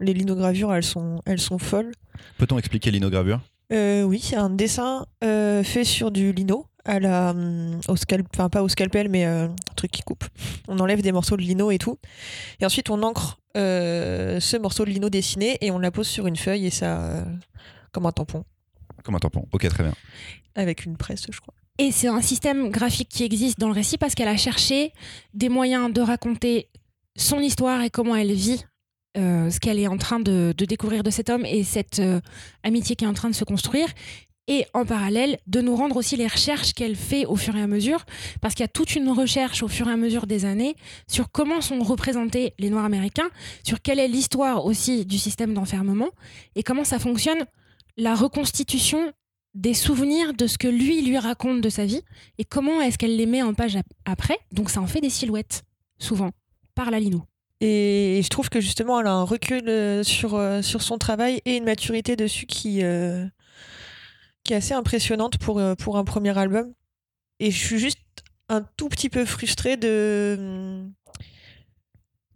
[0.00, 1.92] Les linogravures, elles sont, elles sont folles.
[2.38, 3.40] Peut-on expliquer l'inogravure?
[3.72, 8.26] Euh, oui, c'est un dessin euh, fait sur du lino à la, hum, au scalp,
[8.34, 10.24] enfin pas au scalpel, mais un truc qui coupe.
[10.68, 11.98] On enlève des morceaux de lino et tout.
[12.60, 16.36] Et ensuite, on encre ce morceau de lino dessiné et on la pose sur une
[16.36, 17.24] feuille et ça,
[17.92, 18.44] comme un tampon,
[19.04, 19.46] Comme un tampon.
[19.52, 19.94] Ok, très bien.
[20.54, 21.54] avec une presse, je crois.
[21.78, 24.92] Et c'est un système graphique qui existe dans le récit parce qu'elle a cherché
[25.32, 26.68] des moyens de raconter
[27.16, 28.64] son histoire et comment elle vit
[29.16, 32.20] euh, ce qu'elle est en train de, découvrir de cet homme et cette euh,
[32.62, 33.88] amitié qui est en train de se construire.
[34.48, 37.66] Et en parallèle, de nous rendre aussi les recherches qu'elle fait au fur et à
[37.68, 38.04] mesure,
[38.40, 40.74] parce qu'il y a toute une recherche au fur et à mesure des années
[41.06, 43.30] sur comment sont représentés les Noirs américains,
[43.62, 46.10] sur quelle est l'histoire aussi du système d'enfermement,
[46.56, 47.46] et comment ça fonctionne
[47.96, 49.12] la reconstitution
[49.54, 52.00] des souvenirs de ce que lui lui raconte de sa vie,
[52.38, 54.38] et comment est-ce qu'elle les met en page ap- après.
[54.52, 55.62] Donc ça en fait des silhouettes,
[55.98, 56.30] souvent,
[56.74, 57.22] par la lino.
[57.60, 61.40] Et je trouve que justement, elle a un recul euh, sur, euh, sur son travail
[61.44, 63.24] et une maturité dessus qui, euh,
[64.42, 66.72] qui est assez impressionnante pour, pour un premier album.
[67.38, 67.98] Et je suis juste
[68.48, 70.84] un tout petit peu frustrée de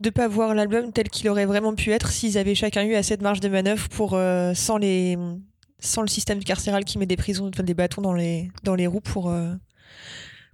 [0.01, 3.17] de pas voir l'album tel qu'il aurait vraiment pu être s'ils avaient chacun eu assez
[3.17, 5.17] de marge de manœuvre pour sans les
[5.79, 9.55] sans le système carcéral qui met des prisons des bâtons dans les roues pour euh,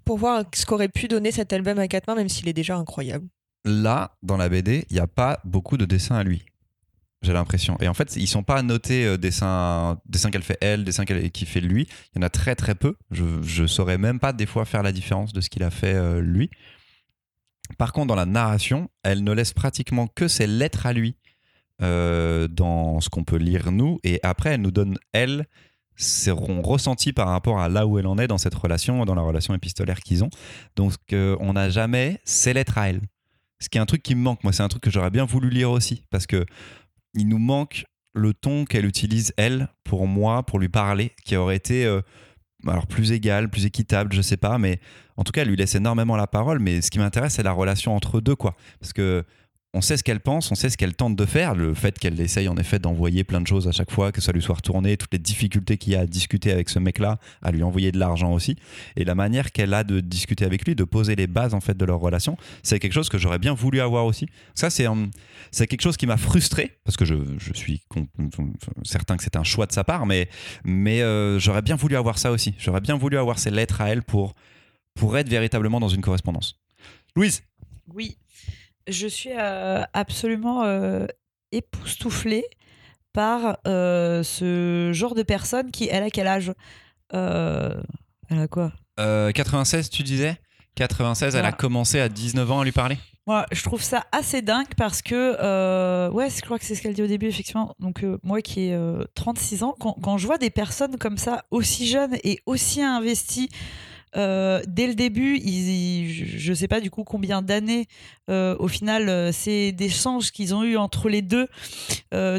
[0.05, 2.77] pour voir ce qu'aurait pu donner cet album à quatre mains même s'il est déjà
[2.77, 3.27] incroyable.
[3.65, 6.45] Là, dans la BD, il n'y a pas beaucoup de dessins à lui.
[7.23, 7.77] J'ai l'impression.
[7.81, 11.31] Et en fait, ils sont pas notés euh, dessins, dessins qu'elle fait elle, dessins qu'elle
[11.31, 11.87] qui fait lui.
[12.13, 12.97] Il y en a très très peu.
[13.13, 15.95] Je, je saurais même pas des fois faire la différence de ce qu'il a fait
[15.95, 16.51] euh, lui.
[17.79, 21.17] Par contre, dans la narration, elle ne laisse pratiquement que ses lettres à lui
[21.81, 23.99] euh, dans ce qu'on peut lire nous.
[24.05, 25.47] Et après, elle nous donne elle
[25.97, 29.23] seront ressentis par rapport à là où elle en est dans cette relation, dans la
[29.23, 30.31] relation épistolaire qu'ils ont.
[30.77, 33.01] Donc, euh, on n'a jamais ses lettres à elle.
[33.61, 34.43] Ce qui est un truc qui me manque.
[34.43, 36.03] Moi, c'est un truc que j'aurais bien voulu lire aussi.
[36.11, 36.45] Parce que
[37.15, 41.57] il nous manque le ton qu'elle utilise, elle, pour moi, pour lui parler, qui aurait
[41.57, 42.01] été euh,
[42.67, 44.59] alors plus égal, plus équitable, je sais pas.
[44.59, 44.81] Mais
[45.17, 46.59] en tout cas, elle lui laisse énormément la parole.
[46.59, 48.57] Mais ce qui m'intéresse, c'est la relation entre deux, quoi.
[48.81, 49.25] Parce que
[49.75, 51.55] on sait ce qu'elle pense, on sait ce qu'elle tente de faire.
[51.55, 54.31] Le fait qu'elle essaye en effet d'envoyer plein de choses à chaque fois, que ça
[54.33, 57.53] lui soit retourné, toutes les difficultés qu'il y a à discuter avec ce mec-là, à
[57.53, 58.57] lui envoyer de l'argent aussi,
[58.97, 61.77] et la manière qu'elle a de discuter avec lui, de poser les bases en fait
[61.77, 64.27] de leur relation, c'est quelque chose que j'aurais bien voulu avoir aussi.
[64.55, 64.87] Ça, c'est
[65.51, 67.17] c'est quelque chose qui m'a frustré parce que je,
[67.55, 67.83] suis
[68.85, 70.29] certain que c'est un choix de sa part, mais
[70.65, 72.55] mais euh, j'aurais bien voulu avoir ça aussi.
[72.59, 74.35] J'aurais bien voulu avoir ces lettres à elle pour
[74.95, 76.61] pour être véritablement dans une correspondance.
[77.17, 77.43] Louise,
[77.95, 78.19] Oui,
[78.89, 81.07] je suis euh, absolument euh,
[81.53, 82.45] époustouflée
[83.13, 86.53] par euh, ce genre de personne qui, elle a quel âge?
[87.13, 88.73] Elle a quoi?
[89.01, 90.39] Euh, 96, tu disais?
[90.75, 92.97] 96, elle a commencé à 19 ans à lui parler?
[93.27, 96.83] Moi, je trouve ça assez dingue parce que, euh, ouais, je crois que c'est ce
[96.83, 97.77] qu'elle dit au début, effectivement.
[97.79, 101.19] Donc, euh, moi qui ai euh, 36 ans, quand, quand je vois des personnes comme
[101.19, 103.49] ça, aussi jeunes et aussi investies,
[104.17, 107.87] euh, dès le début, je- je sais pas du coup combien d'années,
[108.31, 111.49] euh, au final, euh, c'est d'échanges qu'ils ont eu entre les deux,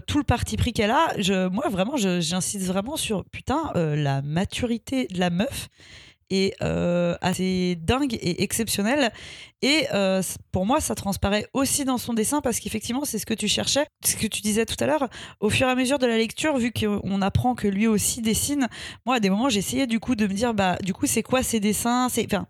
[0.08, 1.14] tout le parti pris qu'elle a.
[1.50, 5.70] Moi, vraiment, j'insiste vraiment sur, putain, la maturité de la meuf
[6.30, 9.12] est assez dingue et exceptionnelle.
[9.63, 10.21] Et euh,
[10.52, 13.86] pour moi, ça transparaît aussi dans son dessin parce qu'effectivement, c'est ce que tu cherchais,
[14.06, 15.08] ce que tu disais tout à l'heure.
[15.39, 18.67] Au fur et à mesure de la lecture, vu qu'on apprend que lui aussi dessine,
[19.06, 21.43] moi, à des moments, j'essayais du coup de me dire, bah, du coup, c'est quoi
[21.43, 22.10] ces dessins?
[22.10, 22.45] C'est, enfin,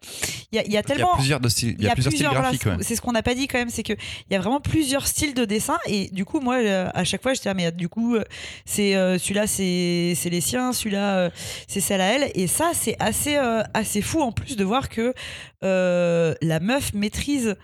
[0.51, 1.13] il y a, il y a Il y a tellement.
[1.15, 2.65] plusieurs, de styles- il y a plusieurs styles graphiques.
[2.65, 2.77] ouais.
[2.81, 5.05] c'est ce qu'on n'a pas dit quand même, c'est que il y a vraiment plusieurs
[5.05, 7.89] styles de dessin et du coup moi euh, à chaque fois j'étais ah, mais du
[7.89, 8.23] coup euh,
[8.65, 11.29] c'est euh, celui-là c'est c'est les siens, celui-là
[11.67, 13.35] c'est celle à elle et ça c'est assez
[13.73, 15.13] assez fou en plus de voir que
[15.63, 17.55] euh, la meuf maîtrise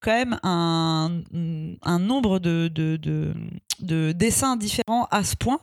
[0.00, 2.68] quand même un, nombre de
[4.12, 5.60] dessins différents à ce point.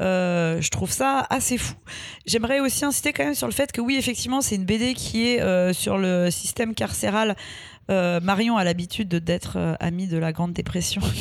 [0.00, 1.74] Euh, je trouve ça assez fou.
[2.26, 5.28] J'aimerais aussi insister quand même sur le fait que oui, effectivement, c'est une BD qui
[5.28, 7.36] est euh, sur le système carcéral.
[7.90, 11.00] Euh, Marion a l'habitude de- d'être amie de la Grande Dépression.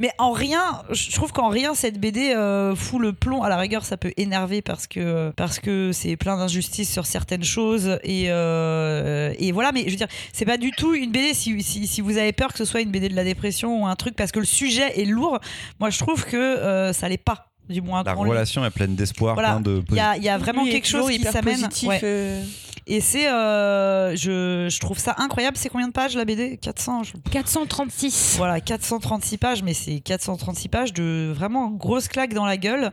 [0.00, 2.34] Mais en rien, je trouve qu'en rien cette BD
[2.76, 3.42] fout le plomb.
[3.42, 7.44] À la rigueur, ça peut énerver parce que parce que c'est plein d'injustices sur certaines
[7.44, 9.70] choses et et voilà.
[9.72, 11.34] Mais je veux dire, c'est pas du tout une BD.
[11.34, 13.86] Si, si, si vous avez peur que ce soit une BD de la dépression ou
[13.86, 15.38] un truc parce que le sujet est lourd,
[15.78, 17.29] moi je trouve que euh, ça l'est pas.
[17.70, 19.50] Du moins, La relation est pleine d'espoir, Voilà.
[19.52, 21.68] plein de Il y a, il y a vraiment quelque chose qui s'amène.
[21.84, 22.00] Ouais.
[22.02, 22.42] euh,
[22.86, 25.56] Et c'est, euh, je, je trouve ça incroyable.
[25.56, 28.34] C'est combien de pages la BD 400 je- 436.
[28.36, 32.90] Voilà, 436 pages, mais c'est 436 pages de vraiment grosse claque dans la gueule.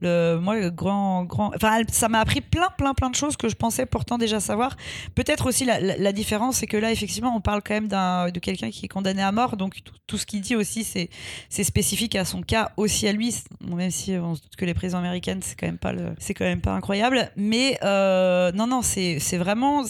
[0.00, 1.52] Le, moi, grand, grand.
[1.54, 4.76] Enfin, ça m'a appris plein, plein, plein de choses que je pensais pourtant déjà savoir.
[5.14, 8.70] Peut-être aussi la, différence, c'est que là, effectivement, on parle quand même d'un, de quelqu'un
[8.70, 9.56] qui est condamné à mort.
[9.56, 11.10] Donc, tout, ce qu'il dit aussi, c'est,
[11.48, 13.34] c'est spécifique à son cas, aussi à lui.
[13.60, 16.44] Même si on se doute que les prisons américaines, c'est quand même pas, c'est quand
[16.44, 17.30] même pas incroyable.
[17.36, 19.84] Mais euh, non, non, c'est, c'est vraiment.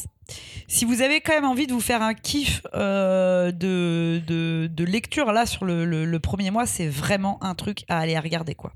[0.66, 5.32] Si vous avez quand même envie de vous faire un kiff euh, de, de, lecture
[5.32, 8.72] là sur le, le- le premier mois, c'est vraiment un truc à aller regarder quoi.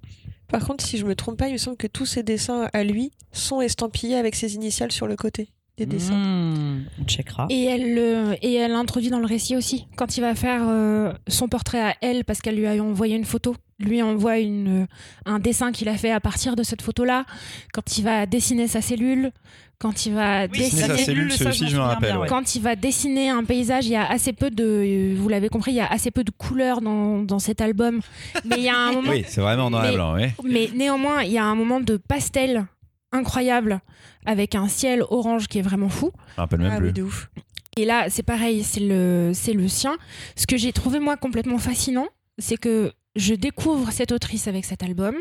[0.52, 2.84] Par contre, si je me trompe pas, il me semble que tous ses dessins à
[2.84, 6.14] lui sont estampillés avec ses initiales sur le côté des dessins.
[6.14, 7.46] Mmh, on checkera.
[7.48, 9.86] Et elle, le- et elle introduit dans le récit aussi.
[9.96, 13.24] Quand il va faire euh, son portrait à elle, parce qu'elle lui a envoyé une
[13.24, 14.86] photo, lui envoie une,
[15.26, 17.24] un dessin qu'il a fait à partir de cette photo-là.
[17.72, 19.30] Quand il va dessiner sa cellule,
[19.78, 21.80] quand il va Oui, Dessiner sa dessiner, cellule, ça, c'est je aussi, m'en je me
[21.80, 22.28] souviens rappelle, bien, ouais.
[22.28, 25.72] quand il va dessiner un paysage, il y a assez peu de, vous l'avez compris,
[25.72, 28.00] il y a assez peu de couleurs dans, dans cet album.
[28.44, 30.26] Mais il y a un moment, Oui, c'est vraiment en noir et Mais- blanc, oui.
[30.44, 32.64] mais néanmoins, il y a un moment de pastel
[33.10, 33.80] incroyable
[34.24, 36.12] avec un ciel orange qui est vraiment fou.
[36.28, 36.86] Je me rappelle même Ah plus.
[36.86, 37.28] oui, de ouf.
[37.76, 39.96] Et là, c'est pareil, c'est le, c'est le sien.
[40.36, 42.06] Ce que j'ai trouvé moi complètement fascinant,
[42.38, 45.14] c'est que je découvre cette autrice avec cet album.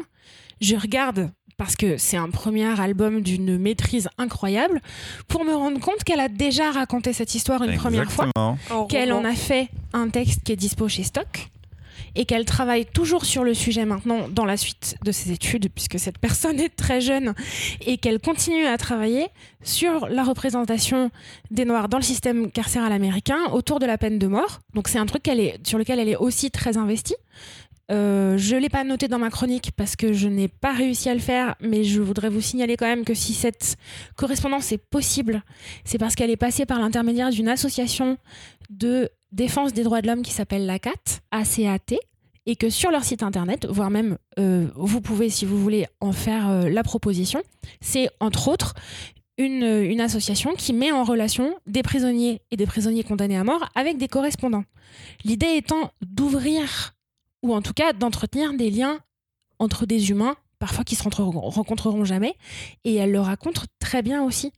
[0.59, 4.81] Je regarde parce que c'est un premier album d'une maîtrise incroyable
[5.27, 8.29] pour me rendre compte qu'elle a déjà raconté cette histoire une première fois
[8.89, 11.51] qu'elle en a fait un texte qui est dispo chez Stock
[12.15, 15.99] et qu'elle travaille toujours sur le sujet maintenant dans la suite de ses études puisque
[15.99, 17.33] cette personne est très jeune
[17.85, 19.27] et qu'elle continue à travailler
[19.63, 21.11] sur la représentation
[21.51, 24.59] des Noirs dans le système carcéral américain autour de la peine de mort.
[24.73, 27.15] Donc c'est un truc est, sur lequel elle est aussi très investie.
[27.91, 31.09] Euh, je ne l'ai pas noté dans ma chronique parce que je n'ai pas réussi
[31.09, 33.75] à le faire, mais je voudrais vous signaler quand même que si cette
[34.15, 35.43] correspondance est possible,
[35.83, 38.17] c'est parce qu'elle est passée par l'intermédiaire d'une association
[38.69, 41.97] de défense des droits de l'homme qui s'appelle l'ACAT, ACAT,
[42.45, 46.11] et que sur leur site internet, voire même euh, vous pouvez, si vous voulez, en
[46.11, 47.41] faire euh, la proposition,
[47.81, 48.73] c'est entre autres
[49.37, 53.69] une, une association qui met en relation des prisonniers et des prisonniers condamnés à mort
[53.75, 54.63] avec des correspondants.
[55.23, 56.93] L'idée étant d'ouvrir,
[57.41, 58.99] ou en tout cas d'entretenir des liens
[59.59, 62.35] entre des humains, parfois qui se rencontreront, jamais,
[62.83, 64.51] et elle le raconte très bien aussi.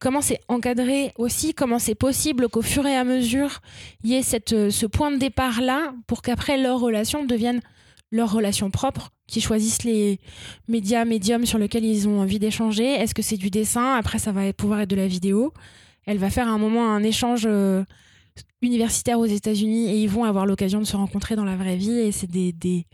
[0.00, 3.60] Comment c'est encadré aussi, comment c'est possible qu'au fur et à mesure,
[4.02, 7.60] il y ait euh, ce point de départ-là pour qu'après leur relation devienne
[8.10, 10.20] leur relation propre, qui choisissent les
[10.68, 12.84] médias, médiums sur lesquels ils ont envie d'échanger.
[12.84, 13.94] Est-ce que c'est du dessin?
[13.94, 15.52] Après, ça va pouvoir être de la vidéo.
[16.06, 17.84] Elle va faire à un moment un échange euh,
[18.62, 21.98] universitaire aux États-Unis et ils vont avoir l'occasion de se rencontrer dans la vraie vie
[21.98, 22.86] et c'est des, des,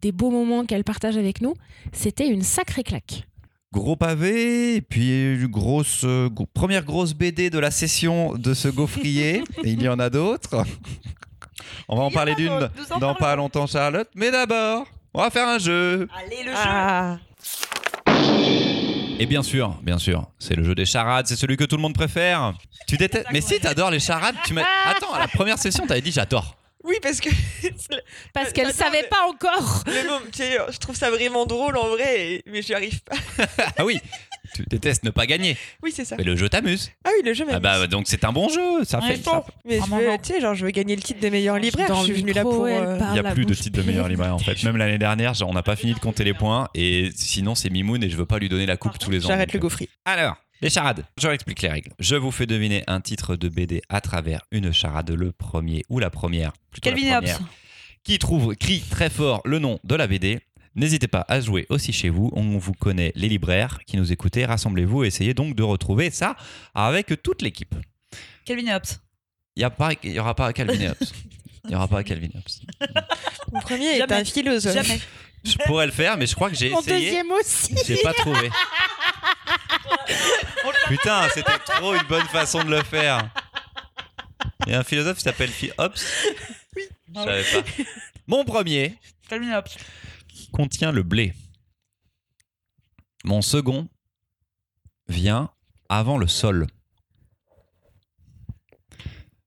[0.00, 1.54] des beaux moments qu'elle partage avec nous.
[1.92, 3.24] C'était une sacrée claque.
[3.72, 8.68] Gros pavé, et puis une grosse, euh, première grosse BD de la session de ce
[8.68, 9.42] gaufrier.
[9.64, 10.64] et il y en a d'autres.
[11.88, 14.08] On va en parler d'une dans pas longtemps, Charlotte.
[14.14, 16.08] Mais d'abord, on va faire un jeu.
[16.16, 17.18] Allez, le Ah,
[19.18, 21.82] Et bien sûr, bien sûr, c'est le jeu des charades, c'est celui que tout le
[21.82, 22.52] monde préfère.
[22.86, 24.36] Tu détestes Mais si, t'adores les charades.
[24.44, 24.64] Tu m'as...
[24.86, 26.56] Attends, à la première session, t'avais dit j'adore.
[26.84, 27.30] Oui, parce que
[28.34, 29.82] Parce qu'elle J'adore savait le- pas encore.
[29.86, 33.16] le tu sais, je trouve ça vraiment drôle en vrai, et- mais j'y arrive pas.
[33.78, 34.00] Ah oui,
[34.56, 35.56] tu détestes ne pas gagner.
[35.82, 36.16] Oui, c'est ça.
[36.16, 36.90] Mais le jeu t'amuse.
[37.04, 37.62] Ah oui, le jeu Ah m'amuse.
[37.62, 38.84] bah donc c'est un bon jeu.
[38.84, 39.24] Ça Ouais, fait.
[39.24, 39.42] bon.
[39.64, 41.88] Mais je veux, tu sais, genre, je veux gagner le titre de meilleur libraire.
[41.88, 42.64] Dans Je suis le venue là pour.
[42.64, 42.98] euh.
[43.08, 44.62] Il n'y a la plus de titre de meilleur libraire en fait.
[44.64, 48.02] Même l'année dernière, on n'a pas fini de compter les points et sinon c'est Mimoun
[48.02, 49.28] et je veux pas lui donner la coupe tous les ans.
[49.28, 49.90] J'arrête le euh, gaufrier.
[50.04, 51.04] Alors, les charades.
[51.20, 51.90] Je explique les règles.
[51.98, 55.98] Je vous fais deviner un titre de BD à travers une charade, le premier ou
[55.98, 56.52] la première.
[56.70, 57.38] plutôt la Calvin première,
[58.04, 60.38] Qui trouve, crie très fort le nom de la BD.
[60.76, 62.30] N'hésitez pas à jouer aussi chez vous.
[62.34, 64.44] On vous connaît les libraires qui nous écoutez.
[64.44, 66.36] Rassemblez-vous et essayez donc de retrouver ça
[66.74, 67.74] avec toute l'équipe.
[68.44, 68.84] Calvin et Hobbes.
[69.56, 70.96] Il n'y a pas- il y aura pas Calvin et Hobbes.
[71.64, 72.90] Il n'y aura pas Calvin et Hobbes.
[73.52, 74.74] Mon premier est un philosophe.
[74.74, 75.00] Jamais.
[75.44, 77.06] Je pourrais le faire, mais je crois que j'ai Mon essayé.
[77.06, 77.74] deuxième aussi.
[77.86, 78.50] J'ai pas trouvé.
[80.88, 83.30] Putain, c'était trop une bonne façon de le faire.
[84.66, 85.92] Il y a un philosophe qui s'appelle Hobbes?
[85.96, 87.68] Je savais pas.
[88.26, 88.94] Mon premier
[89.28, 89.68] Calvin et Hobbes.
[90.52, 91.32] Contient le blé.
[93.24, 93.88] Mon second
[95.08, 95.50] vient
[95.88, 96.66] avant le sol.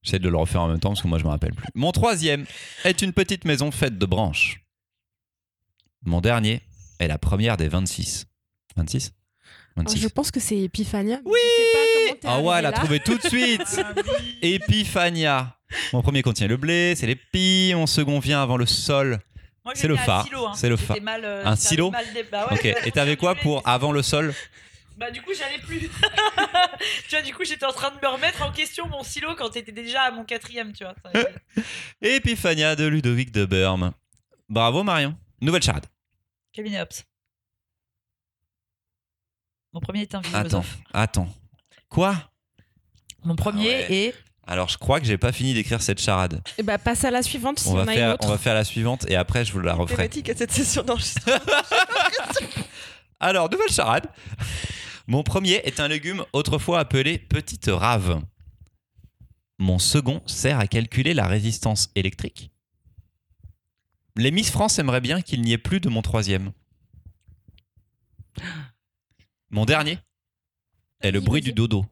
[0.02, 1.68] J'essaie de le refaire en même temps parce que moi je me rappelle plus.
[1.76, 2.46] Mon troisième
[2.86, 4.64] est une petite maison faite de branches.
[6.04, 6.62] Mon dernier
[7.00, 8.26] est la première des 26.
[8.78, 9.12] 26
[9.76, 10.00] 26.
[10.00, 11.20] Je pense que c'est Epiphania.
[11.26, 11.38] Oui
[12.24, 13.82] Ah ouais, elle a trouvé tout de suite
[14.42, 15.58] Epiphania.
[15.94, 17.72] Mon premier contient le blé, c'est l'épi.
[17.76, 19.20] Mon second vient avant le sol.
[19.66, 20.26] Moi, C'est le phare.
[20.34, 20.54] hein.
[20.56, 21.02] C'est le phare.
[21.02, 22.76] mal, euh, Un silo dé- bah ouais.
[22.86, 24.34] Et t'avais quoi pour avant le sol
[24.98, 25.80] Bah du coup j'allais plus.
[27.08, 29.50] tu vois du coup j'étais en train de me remettre en question mon silo quand
[29.50, 30.96] t'étais déjà à mon quatrième tu vois.
[32.02, 33.92] Epiphania de Ludovic de Berme.
[34.48, 35.16] Bravo Marion.
[35.42, 35.86] Nouvelle charade.
[36.54, 36.90] Calvin et Hobbes.
[39.74, 41.30] Mon premier est un Attends, attends.
[41.90, 42.16] Quoi?
[43.24, 43.94] Mon premier Ah ouais.
[44.08, 44.16] est.
[44.52, 46.42] Alors, je crois que j'ai pas fini d'écrire cette charade.
[46.58, 48.26] Et bah, passe à la suivante si On on, va, a une faire, autre.
[48.26, 50.10] on va faire la suivante et après, je vous la referai.
[50.10, 51.38] Thématique à cette session d'enregistrement.
[53.20, 54.08] Alors, nouvelle charade.
[55.06, 58.24] Mon premier est un légume autrefois appelé petite rave.
[59.60, 62.50] Mon second sert à calculer la résistance électrique.
[64.16, 66.54] Les Miss France aimeraient bien qu'il n'y ait plus de mon troisième.
[69.52, 70.00] Mon dernier
[71.02, 71.86] est le bruit du dodo.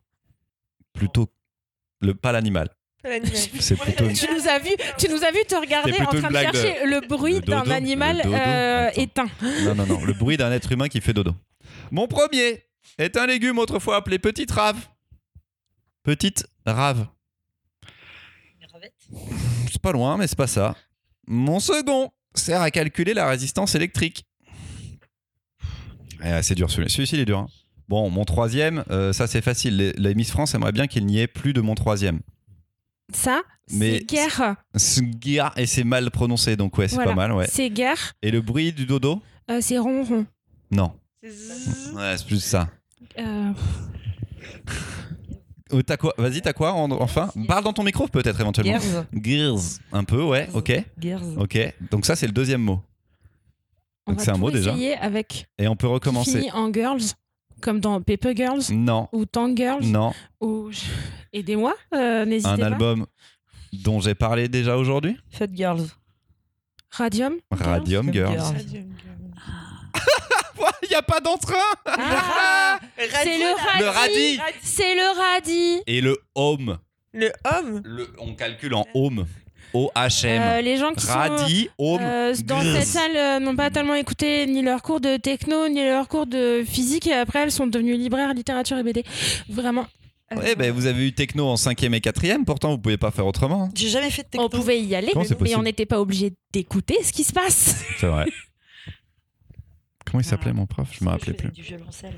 [0.93, 1.29] Plutôt
[2.01, 2.69] le pas l'animal.
[3.03, 3.35] Pas l'animal.
[3.59, 6.29] C'est plutôt une- Tu nous as vu, tu nous as vu te regarder en train
[6.29, 9.29] de chercher le bruit d'un animal euh, éteint.
[9.63, 10.03] Non, non, non.
[10.05, 11.33] Le bruit d'un être humain qui fait dodo.
[11.91, 12.63] Mon premier
[12.97, 14.77] est un légume autrefois appelé petite rave.
[16.03, 17.05] Petite rave.
[19.71, 20.75] C'est pas loin, mais c'est pas ça.
[21.27, 24.25] Mon second sert à calculer la résistance électrique.
[26.23, 26.95] Eh, c'est dur celui-ci.
[26.95, 27.39] Celui-ci, il est dur.
[27.39, 27.47] hein.
[27.87, 29.77] Bon, mon troisième, euh, ça c'est facile.
[29.77, 32.19] Les, les Miss France aimeraient bien qu'il n'y ait plus de mon troisième.
[33.13, 34.55] Ça, Mais- c'est guerre.
[34.75, 37.11] Sgia, et c'est mal prononcé, donc ouais, c'est Voilà.
[37.11, 37.47] pas mal, ouais.
[37.49, 38.13] C'est guerre.
[38.21, 40.25] Et le bruit du dodo euh, c'est ronron.
[40.71, 40.91] Non.
[41.23, 41.93] C'est.
[41.95, 42.67] Ouais, c'est plus ça.
[43.17, 43.51] Euh,
[45.71, 46.13] Oh, t'as quoi?
[46.17, 48.79] Vas-y, t'as quoi en- enfin Parle dans ton micro peut-être éventuellement.
[48.79, 49.05] Girls.
[49.13, 49.79] Gears.
[49.91, 50.71] Un peu, ouais, ok.
[50.97, 51.37] Girls.
[51.37, 51.57] Ok,
[51.91, 52.81] donc ça c'est le deuxième mot.
[54.05, 54.71] on Donc va c'est un mot déjà.
[54.71, 56.31] essayer avec Et on peut recommencer.
[56.39, 57.01] finit en girls,
[57.61, 60.13] comme dans Paper Girls Non, ou Tank Girls non.
[60.41, 60.69] ou
[61.33, 62.65] aidez-moi, euh, n'hésitez Un pas.
[62.67, 63.05] album
[63.73, 65.87] dont j'ai parlé déjà aujourd'hui Fat Girls.
[66.89, 67.35] Radium.
[67.51, 68.33] Radium Girls.
[68.33, 68.55] Girls.
[68.69, 68.85] Girls.
[70.83, 74.39] Il n'y a pas d'entrain Ah, c'est le Le radis.
[74.61, 75.81] C'est le radis.
[75.85, 76.77] Et le home.
[77.13, 79.25] Le homme Le, on calcule en home.
[79.73, 80.41] O-H-M.
[80.41, 81.11] Euh, les gens qui sont
[81.77, 81.99] home.
[82.01, 82.75] euh, dans Girls.
[82.77, 86.25] cette salle euh, n'ont pas tellement écouté ni leurs cours de techno ni leurs cours
[86.25, 89.03] de physique et après elles sont devenues libraires littérature et BD.
[89.49, 89.85] Vraiment.
[90.31, 93.11] euh, Ouais, ben vous avez eu techno en 5ème et 4ème, pourtant vous pouvez pas
[93.11, 93.63] faire autrement.
[93.65, 93.69] hein.
[93.75, 94.45] J'ai jamais fait de techno.
[94.45, 97.83] on pouvait y aller, mais on n'était pas obligé d'écouter ce qui se passe.
[97.99, 98.25] C'est vrai.
[100.05, 100.87] Comment il s'appelait mon prof?
[100.97, 101.51] Je me rappelais plus.
[101.51, 102.15] Du violoncelle.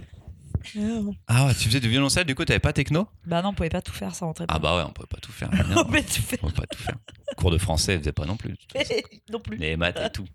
[1.27, 3.07] Ah ouais, tu faisais du violoncelle, du coup t'avais pas techno?
[3.25, 4.53] Bah non, on pouvait pas tout faire, ça rentrait pas.
[4.55, 5.49] Ah bah ouais, on pouvait pas tout faire.
[5.75, 6.39] on pouvait tout faire.
[6.43, 6.95] On peut pas tout faire.
[7.37, 8.55] Cours de français, faisait pas non plus.
[9.31, 9.57] non plus.
[9.57, 10.25] Les maths et tout.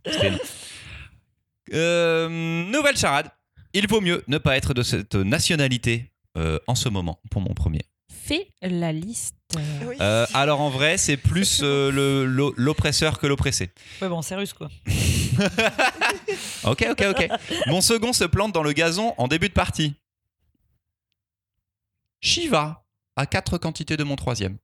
[1.72, 2.28] Euh,
[2.70, 3.30] nouvelle charade.
[3.72, 7.54] Il vaut mieux ne pas être de cette nationalité euh, en ce moment pour mon
[7.54, 7.82] premier.
[8.08, 9.34] Fais la liste.
[9.86, 9.96] Oui.
[10.00, 13.70] Euh, alors en vrai, c'est plus euh, l'oppresseur que l'oppressé.
[14.00, 14.68] Ouais, bon, c'est russe quoi.
[16.64, 17.28] Ok, ok, ok.
[17.66, 19.94] Mon second se plante dans le gazon en début de partie.
[22.24, 22.84] Shiva
[23.16, 24.56] a quatre quantités de mon troisième.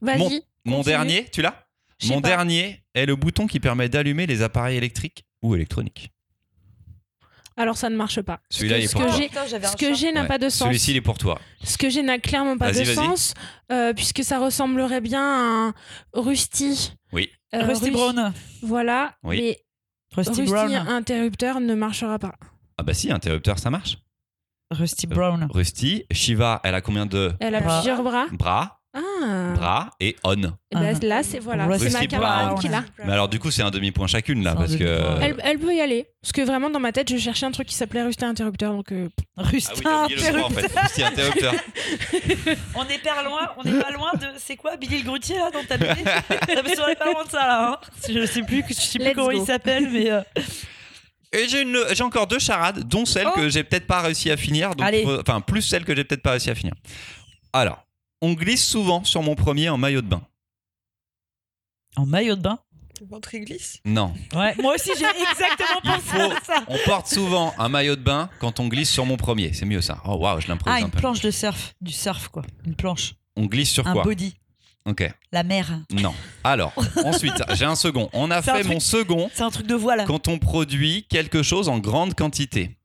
[0.00, 0.42] Vas-y.
[0.64, 1.66] Mon dernier, tu l'as?
[2.08, 2.28] Mon pas.
[2.30, 6.10] dernier est le bouton qui permet d'allumer les appareils électriques ou électroniques.
[7.56, 8.40] Alors ça ne marche pas.
[8.48, 9.16] Celui-là, il est ce pour que toi.
[9.46, 10.26] j'ai, ce que j'ai n'a Ouais.
[10.28, 10.66] pas de sens.
[10.68, 11.38] Celui-ci, il est pour toi.
[11.62, 13.34] Ce que j'ai n'a clairement pas de sens,
[13.70, 15.74] euh, puisque ça ressemblerait bien à un
[16.14, 16.94] Rusty.
[17.12, 17.30] Oui.
[17.54, 18.32] Euh, Rusty Rus- Brown.
[18.62, 19.14] Voilà.
[19.22, 19.36] Oui.
[19.36, 19.64] Mais
[20.16, 20.72] Rusty, Rusty Brown.
[20.74, 22.34] interrupteur ne marchera pas.
[22.78, 23.98] Ah bah si, interrupteur, ça marche.
[24.72, 25.48] Rusty Brown.
[25.52, 27.76] Rusty, Shiva, elle a combien de Elle a Bras.
[27.78, 28.26] plusieurs bras.
[28.32, 29.54] bras, Ah.
[29.54, 30.40] bras et on Eh
[30.74, 31.06] ben, Ah.
[31.06, 32.84] là, c'est voilà, Rusty c'est ma camarade qui l'a.
[33.06, 35.20] Mais alors du coup, c'est un demi-point chacune là C'est un parce que demi-point.
[35.22, 36.06] Elle, elle peut y aller.
[36.20, 38.72] Parce que vraiment, dans ma tête, je cherchais un truc qui s'appelait Rusty interrupteur.
[38.72, 39.08] Donc, euh,
[39.38, 40.78] Rusty Ah oui, t'as oublié le trois, en fait.
[40.80, 41.54] Rusty interrupteur.
[42.74, 44.26] On est pas loin, on est pas loin de.
[44.38, 45.86] C'est quoi Billy le Grutier là dans ta Non,
[46.64, 47.70] mais on est pas loin de ça là.
[47.72, 47.78] hein.
[48.08, 49.38] Je sais plus, je sais plus Let's comment go.
[49.40, 50.10] il s'appelle, mais.
[50.10, 50.20] euh,
[51.32, 53.32] Et j'ai une- j'ai encore deux charades, dont celle Oh.
[53.34, 54.74] que j'ai peut-être pas réussi à finir.
[54.74, 55.02] donc Allez.
[55.04, 56.74] faut- Enfin, plus celle que j'ai peut-être pas réussi à finir.
[57.52, 57.84] Alors,
[58.20, 60.22] on glisse souvent sur mon premier en maillot de bain.
[61.96, 62.58] En maillot de bain?
[63.00, 63.80] Le ventre glisse?
[63.84, 64.14] Non.
[64.34, 66.64] Ouais, moi aussi j'ai exactement pensé faut- à ça.
[66.68, 69.52] On porte souvent un maillot de bain quand on glisse sur mon premier.
[69.54, 70.00] C'est mieux ça.
[70.04, 71.00] Oh waouh, je l'improvise Ah, un une peu.
[71.00, 71.74] planche de surf.
[71.80, 72.42] Du surf quoi.
[72.64, 73.14] Une planche.
[73.36, 74.04] On glisse sur Un quoi?
[74.04, 74.34] body.
[74.84, 75.08] Ok.
[75.30, 75.80] La mer.
[75.90, 76.12] Non.
[76.44, 76.72] Alors,
[77.04, 78.08] ensuite, j'ai un second.
[78.12, 80.04] On a fait truc- mon second C'est un truc de voile.
[80.06, 82.76] quand on produit quelque chose en grande quantité.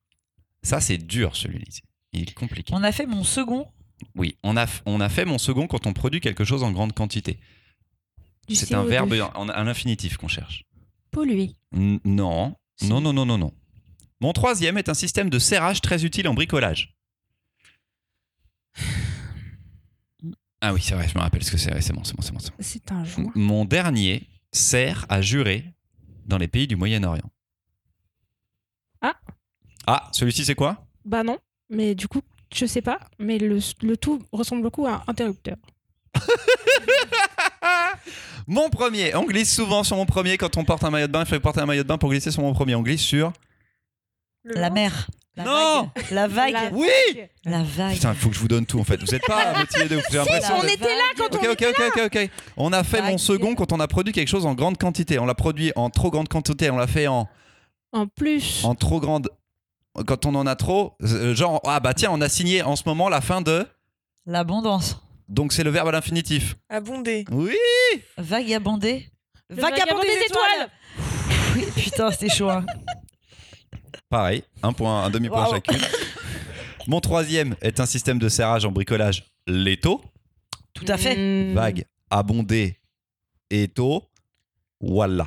[0.64, 1.66] Ça, c'est dur celui-là.
[2.14, 2.74] Il est compliqué.
[2.76, 3.68] On a fait mon second.
[4.16, 6.94] Oui, on a, on a fait mon second quand on produit quelque chose en grande
[6.94, 7.40] quantité.
[8.50, 8.88] C'est un CO2.
[8.88, 10.64] verbe en un infinitif qu'on cherche.
[11.12, 11.52] Pollué.
[11.76, 13.54] N- non, non, non, non, non, non.
[14.22, 16.96] Mon troisième est un système de serrage très utile en bricolage.
[20.62, 21.80] Ah oui, c'est vrai, je me rappelle ce que c'est.
[21.82, 22.40] C'est bon, c'est bon, c'est bon.
[22.60, 22.96] c'est bon.
[22.96, 23.32] Un joint.
[23.36, 25.66] Mon dernier sert à jurer
[26.26, 27.30] dans les pays du Moyen-Orient.
[29.02, 29.16] Ah.
[29.86, 30.86] Ah, celui-ci c'est quoi?
[31.06, 31.38] Bah non.
[31.70, 32.22] Mais du coup,
[32.54, 33.00] je sais pas.
[33.20, 35.58] Mais le, le tout ressemble beaucoup à un interrupteur.
[38.48, 41.24] Mon premier, on glisse souvent sur mon premier quand on porte un maillot de bain.
[41.24, 42.76] Il faut porter un maillot de bain pour glisser sur mon premier.
[42.76, 43.34] On glisse sur
[44.44, 45.10] Le La mer.
[45.38, 46.12] La Non vague.
[46.12, 46.54] La vague.
[46.54, 46.88] La- Oui
[47.46, 47.94] La vague.
[47.94, 49.00] Putain, il faut que je vous donne tout en fait.
[49.00, 51.66] Vous êtes pas motivé de vous faire l'impression on de- était là quand on ok,
[51.70, 52.30] ok, ok, ok.
[52.58, 55.20] On a fait mon second quand on a produit quelque chose en grande quantité.
[55.20, 56.70] On l'a produit en trop grande quantité.
[56.72, 57.30] On l'a fait en,
[57.94, 58.64] En plus.
[58.66, 59.30] en trop grande.
[60.06, 62.84] Quand on en a trop, euh, genre, ah bah tiens, on a signé en ce
[62.86, 63.66] moment la fin de.
[64.26, 65.02] L'abondance.
[65.30, 66.56] Donc c'est le verbe à l'infinitif.
[66.70, 67.26] Abondé.
[67.32, 67.56] Oui
[68.18, 69.10] Vagabonder.
[69.50, 70.70] Vagabonder des étoiles.
[71.56, 72.50] Oui, putain, c'était chaud.
[72.50, 72.66] hein.
[74.10, 75.54] Pareil, un point, un demi-point Wow.
[75.56, 75.82] chacune.
[76.88, 80.02] Mon troisième est un système de serrage en bricolage Leto.
[80.74, 81.16] Tout à fait.
[81.16, 81.54] Mm.
[81.54, 82.80] Vague, abondé,
[83.50, 84.04] éto.
[84.80, 85.26] Voilà.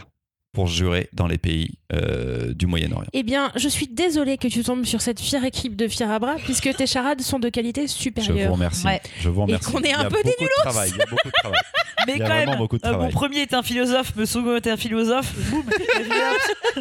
[0.53, 3.07] Pour jurer dans les pays euh, du Moyen-Orient.
[3.13, 6.19] Eh bien, je suis désolée que tu tombes sur cette fière équipe de fiers à
[6.19, 8.53] bras, puisque tes charades sont de qualité Je vous supérieure.
[8.53, 8.85] remercie.
[8.85, 9.01] Ouais.
[9.21, 9.71] Je vous remercie.
[9.71, 10.91] qu'on est Il y un a peu des beaucoup de travail.
[10.93, 11.61] Il y a beaucoup de travail.
[12.09, 13.13] Mais Il y a quand vraiment même, beaucoup de euh, mon travail.
[13.13, 15.33] premier est un philosophe, mon second est un philosophe.
[15.51, 15.65] Boum.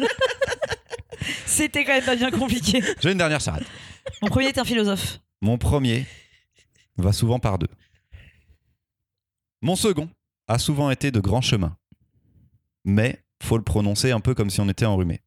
[1.46, 2.82] C'était quand même pas bien compliqué.
[3.00, 3.64] J'ai une dernière charade.
[4.22, 5.20] Mon premier est un philosophe.
[5.40, 6.06] Mon premier
[6.96, 7.68] va souvent par deux.
[9.62, 10.08] Mon second
[10.48, 11.76] a souvent été de grands chemins.
[12.84, 15.20] Mais faut le prononcer un peu comme si on était enrhumé.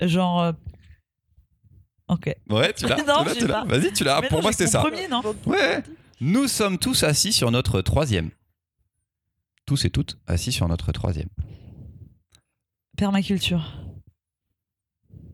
[0.00, 0.40] Genre.
[0.42, 0.52] euh,
[2.08, 2.34] Ok.
[2.48, 2.96] Ouais, tu l'as.
[3.06, 3.52] Non, tu l'as, j'ai tu l'as.
[3.54, 3.64] pas.
[3.64, 4.20] Vas-y, tu l'as.
[4.22, 4.88] Mais Pour non, moi, j'ai c'était mon ça.
[4.88, 5.82] premier, non Ouais.
[6.20, 8.30] Nous sommes tous assis sur notre troisième.
[9.66, 11.28] Tous et toutes assis sur notre troisième.
[12.96, 13.76] Permaculture.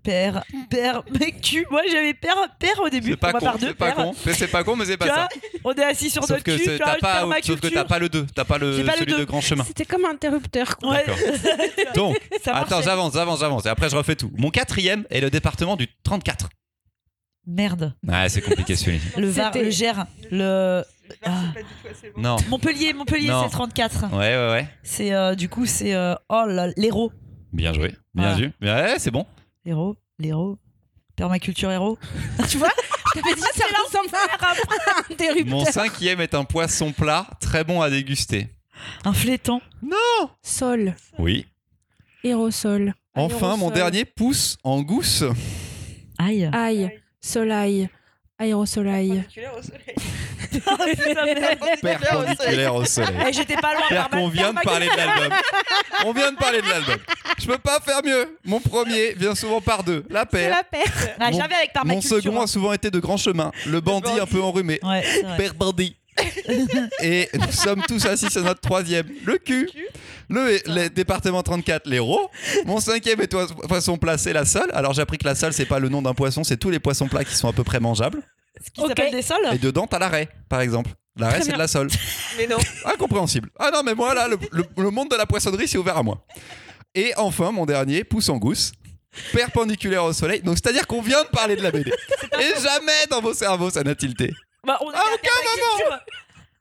[0.05, 1.67] Père, père, mec, tu.
[1.71, 3.13] Moi j'avais père, père au début.
[3.13, 4.99] C'est pas con, par deux, c'est pas con, mais c'est pas con, mais c'est Tu
[4.99, 5.29] pas vois, ça.
[5.65, 7.85] on est assis sur notre que, cul, c'est- tu vois, t'as pas, sauf que t'as
[7.85, 9.19] pas le 2, t'as pas le J'ai pas le celui deux.
[9.21, 9.65] de grand chemin.
[9.65, 10.77] C'était comme interrupteur.
[10.77, 10.91] quoi.
[10.91, 11.05] Ouais.
[11.07, 11.95] D'accord.
[11.95, 13.65] Donc, Ça attends, j'avance, j'avance, j'avance.
[13.65, 14.31] Et après, je refais tout.
[14.37, 16.51] Mon quatrième est le département du 34.
[17.47, 17.95] Merde.
[18.07, 19.03] Ouais, c'est compliqué celui-là.
[19.19, 20.83] Le Var, le Gers, le.
[21.25, 21.31] Ah.
[22.17, 22.37] Non.
[22.49, 24.05] Montpellier, Montpellier, c'est 34.
[24.13, 24.69] Ouais, ouais, ouais.
[24.83, 25.95] C'est euh, du coup, c'est.
[25.95, 27.13] euh, oh là, l'héros.
[27.53, 27.95] Bien joué.
[28.15, 28.35] Bien Voilà.
[28.35, 28.53] vu.
[28.63, 29.27] Ouais, c'est bon.
[29.65, 30.59] L'héros, l'héros.
[31.17, 31.99] Permaculture héros.
[32.49, 32.71] tu vois
[33.15, 35.47] Je t'avais dit ça ressemble à un interrupteur.
[35.47, 38.49] Mon cinquième est un poisson plat, très bon à déguster.
[39.05, 39.61] Un flétan.
[40.43, 40.95] Sol.
[41.19, 41.47] Oui.
[42.25, 42.95] Aérosol.
[43.15, 45.25] Enfin, mon dernier pousse en gousse.
[46.19, 46.49] Aïe.
[46.53, 46.91] Aïe.
[47.21, 47.89] Soleil.
[48.39, 49.11] Aérosoleil.
[49.11, 49.95] Perpendiculaire au soleil.
[51.83, 53.33] Perpendiculaire au soleil.
[53.33, 53.83] J'étais pas loin.
[53.89, 55.39] Père qu'on vient de parler de l'album.
[56.05, 56.97] On vient de parler de l'album.
[57.41, 58.37] Je peux pas faire mieux.
[58.45, 60.05] Mon premier vient souvent par deux.
[60.11, 60.51] La paire.
[60.51, 60.93] la paire.
[61.21, 63.53] Ah, Mon- J'avais avec Mon second a souvent été de grand chemin.
[63.67, 64.21] Le bandit bandit.
[64.21, 64.81] un peu enrhumé.
[64.83, 65.05] Ouais.
[65.37, 65.97] Père bandit.
[67.03, 69.07] Et nous sommes tous assis sur notre troisième.
[69.25, 69.69] Le cul.
[69.75, 69.81] Le,
[70.29, 72.31] le département 34, l'héros.
[72.67, 74.71] Mon cinquième est toi- poisson plat, c'est la sole.
[74.75, 76.79] Alors j'ai appris que la sole, c'est pas le nom d'un poisson, c'est tous les
[76.81, 78.23] poissons plats qui sont à peu près mangeables.
[78.65, 79.47] Ce qui s'appelle des sols.
[79.53, 80.91] Et dedans, t'as l'arrêt, par exemple.
[81.17, 81.89] L'arrêt, c'est de la sole.
[82.39, 82.57] Mais non.
[82.85, 83.49] Incompréhensible.
[83.59, 86.03] Ah non, mais moi, là, le, le- le monde de la poissonnerie, c'est ouvert à
[86.03, 86.25] moi.
[86.95, 88.73] Et enfin, mon dernier, pousse en gousse.
[89.33, 90.41] Perpendiculaire au soleil.
[90.43, 91.91] Donc, c'est-à-dire qu'on vient de parler de la BD.
[92.41, 94.33] Et jamais dans vos cerveaux, ça n'a tilté.
[94.67, 96.01] Bah, on À aucun permaculture.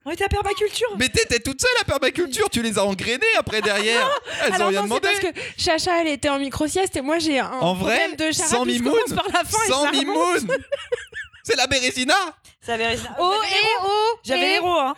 [0.05, 0.87] On était à permaculture.
[0.99, 4.09] Mais t'étais toute seule à permaculture, tu les as engrainées après derrière.
[4.43, 5.07] Elles ont Alors rien non, c'est demandé.
[5.07, 8.33] parce que Chacha, elle était en micro-sieste et moi, j'ai un En vrai, problème de
[8.35, 10.47] charade sans mimoun, commence par la fin Sans la mimoun
[11.43, 12.13] C'est la Bérésina
[12.61, 14.95] Ça avait Oh, et oh J'avais et- l'héros, hein.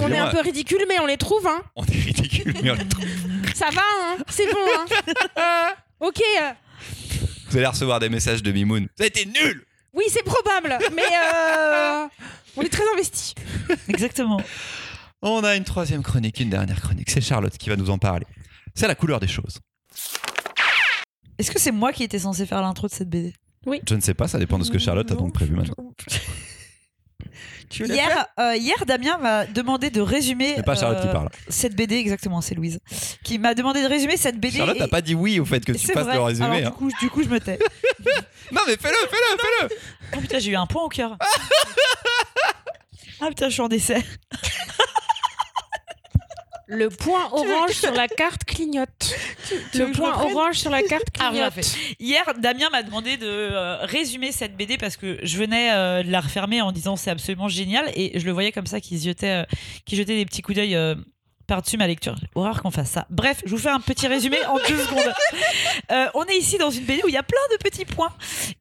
[0.00, 1.62] On est un peu ridicule, mais on les trouve, hein.
[1.76, 3.04] on est ridicule, mais on les trouve.
[3.54, 4.16] Ça va, hein.
[4.28, 4.58] C'est bon,
[5.36, 5.72] hein.
[6.00, 6.20] ok.
[7.50, 8.88] Vous allez recevoir des messages de Mimoun.
[8.98, 12.06] Ça a été nul Oui, c'est probable, mais euh,
[12.56, 13.34] on est très investis.
[13.88, 14.40] Exactement.
[15.22, 17.10] On a une troisième chronique, une dernière chronique.
[17.10, 18.26] C'est Charlotte qui va nous en parler.
[18.74, 19.58] C'est la couleur des choses.
[21.38, 23.32] Est-ce que c'est moi qui étais censé faire l'intro de cette BD
[23.88, 25.92] Je ne sais pas, ça dépend de ce que Charlotte a donc prévu maintenant.
[27.70, 31.28] Tu Hier, euh, hier, Damien m'a demandé de résumer C'est pas Charlotte euh, qui parle.
[31.48, 32.78] cette BD, exactement, c'est Louise,
[33.24, 34.58] qui m'a demandé de résumer cette BD.
[34.58, 36.14] Charlotte et- n'a pas dit oui au fait que tu C'est fasses vrai.
[36.14, 36.46] le résumé.
[36.46, 36.70] Alors, hein.
[36.70, 37.58] du, coup, du coup, je me tais.
[38.52, 39.68] Non mais fais-le, fais-le, fais-le
[40.16, 41.16] Oh putain, j'ai eu un point au cœur.
[43.20, 44.02] ah putain, je suis en décès.
[46.66, 48.88] Le point orange sur la carte clignote.
[49.72, 51.76] tu veux Le point orange sur la carte Ah, clignote.
[52.00, 56.10] Hier, Damien m'a demandé de euh, résumer cette BD parce que je venais euh, de
[56.10, 59.42] la refermer en disant c'est absolument génial et je le voyais comme ça qui jetait,
[59.42, 59.44] euh,
[59.84, 60.76] qui jetait des petits coups d'œil
[61.46, 62.14] par-dessus ma lecture.
[62.34, 63.06] Horreur qu'on fasse ça.
[63.10, 65.12] Bref, je vous fais un petit résumé en deux secondes.
[65.90, 68.12] Euh, on est ici dans une BD où il y a plein de petits points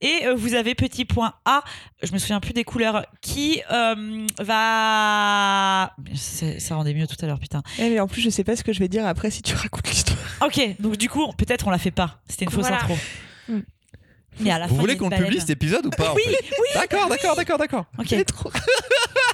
[0.02, 1.64] et euh, vous avez petit point A,
[2.02, 5.96] je me souviens plus des couleurs, qui euh, va.
[6.16, 7.62] Ça rendait mieux tout à l'heure, putain.
[7.80, 9.56] Eh, mais en plus, je sais pas ce que je vais dire après si tu
[9.56, 10.18] racontes l'histoire.
[10.46, 12.20] Ok, donc du coup, peut-être on la fait pas.
[12.28, 12.78] C'était une fausse Voilà.
[12.84, 12.98] intro.
[13.48, 13.60] Mm.
[14.40, 16.80] Mais à la Vous fin, voulez qu'on publie cet épisode ou pas en Oui, fait
[16.80, 17.86] D'accord, d'accord, d'accord, d'accord.
[18.00, 18.16] Ok.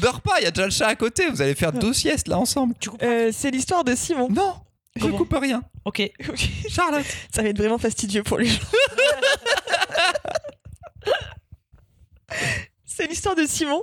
[0.00, 2.28] Dors pas, il y a déjà le chat à côté, vous allez faire deux siestes
[2.28, 2.74] là ensemble.
[3.02, 4.28] Euh, c'est l'histoire de Simon.
[4.30, 4.54] Non,
[4.96, 5.62] je Comment coupe rien.
[5.84, 6.02] Ok.
[6.68, 7.04] Charlotte.
[7.34, 8.60] Ça va être vraiment fastidieux pour les gens.
[12.84, 13.82] C'est l'histoire de Simon,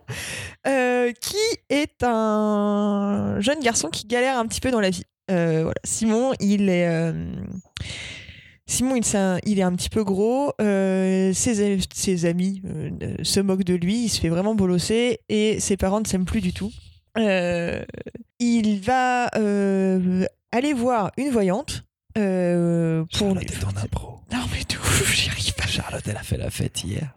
[0.68, 1.38] euh, qui
[1.70, 5.04] est un jeune garçon qui galère un petit peu dans la vie.
[5.32, 5.80] Euh, voilà.
[5.84, 6.88] Simon, il est.
[6.88, 7.14] euh,
[8.70, 10.52] Simon, il, c'est un- il est un petit peu gros.
[10.62, 14.04] euh, ses, ses amis euh, se moquent de lui.
[14.06, 16.72] Il se fait vraiment bolosser et ses parents ne s'aiment plus du tout.
[17.18, 17.82] Euh,
[18.40, 21.84] il va euh, aller voir une voyante
[22.18, 23.30] euh, pour.
[23.30, 24.14] Charlotte est en impro.
[24.32, 24.82] Non, mais tout,
[25.14, 25.66] j'y arrive pas.
[25.68, 27.14] Charlotte, elle a fait la fête hier.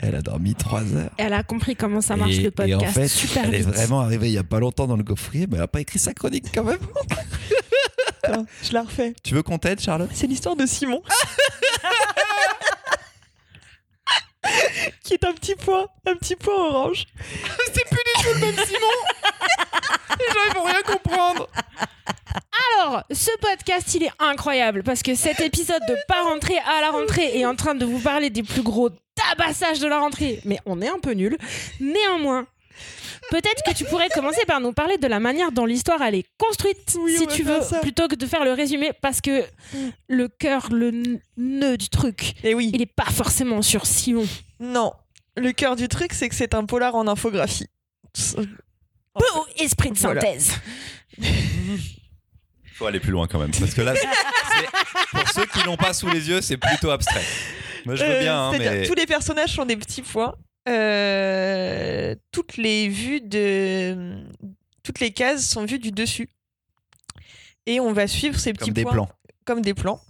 [0.00, 1.10] Elle a dormi 3 heures.
[1.18, 2.82] Elle a compris comment ça marche et, le et podcast.
[2.84, 5.46] en fait, Super elle est vraiment arrivée il y a pas longtemps dans le gaufrier,
[5.48, 6.78] mais elle a pas écrit sa chronique quand même.
[8.62, 9.14] Je la refais.
[9.22, 10.10] Tu veux qu'on t'aide, Charlotte?
[10.12, 11.02] C'est l'histoire de Simon.
[15.02, 17.04] qui est un petit point, un petit point orange.
[17.74, 18.86] C'est plus du tout le même Simon
[20.18, 21.48] Les gens, ils vont rien comprendre
[22.78, 26.90] Alors, ce podcast, il est incroyable parce que cet épisode de pas rentrer à la
[26.90, 30.40] rentrée est en train de vous parler des plus gros tabassages de la rentrée.
[30.44, 31.36] Mais on est un peu nul.
[31.80, 32.46] Néanmoins,
[33.30, 36.26] peut-être que tu pourrais commencer par nous parler de la manière dont l'histoire elle est
[36.38, 37.78] construite, Oui, si tu veux, ça.
[37.80, 39.44] plutôt que de faire le résumé, parce que
[40.08, 44.26] le cœur, le nœud du truc, Et oui, il est pas forcément sur Simon.
[44.60, 44.92] non.
[45.36, 47.66] Le cœur du truc, c'est que c'est un polar en infographie.
[48.36, 50.20] Peu au esprit de Voilà.
[50.20, 50.52] synthèse.
[52.74, 53.94] Faut aller plus loin quand même, parce que là,
[55.10, 57.22] pour ceux qui l'ont pas sous les yeux, c'est plutôt abstrait.
[57.84, 60.34] Moi, je veux Euh, bien, hein, c'est-à-dire, mais tous les personnages sont des petits points.
[60.68, 64.24] Euh, toutes les vues de.
[64.82, 66.28] Toutes les cases sont vues du dessus.
[67.66, 68.92] Et on va suivre ces petits comme des points.
[68.92, 69.08] plans.
[69.44, 70.00] comme des plans.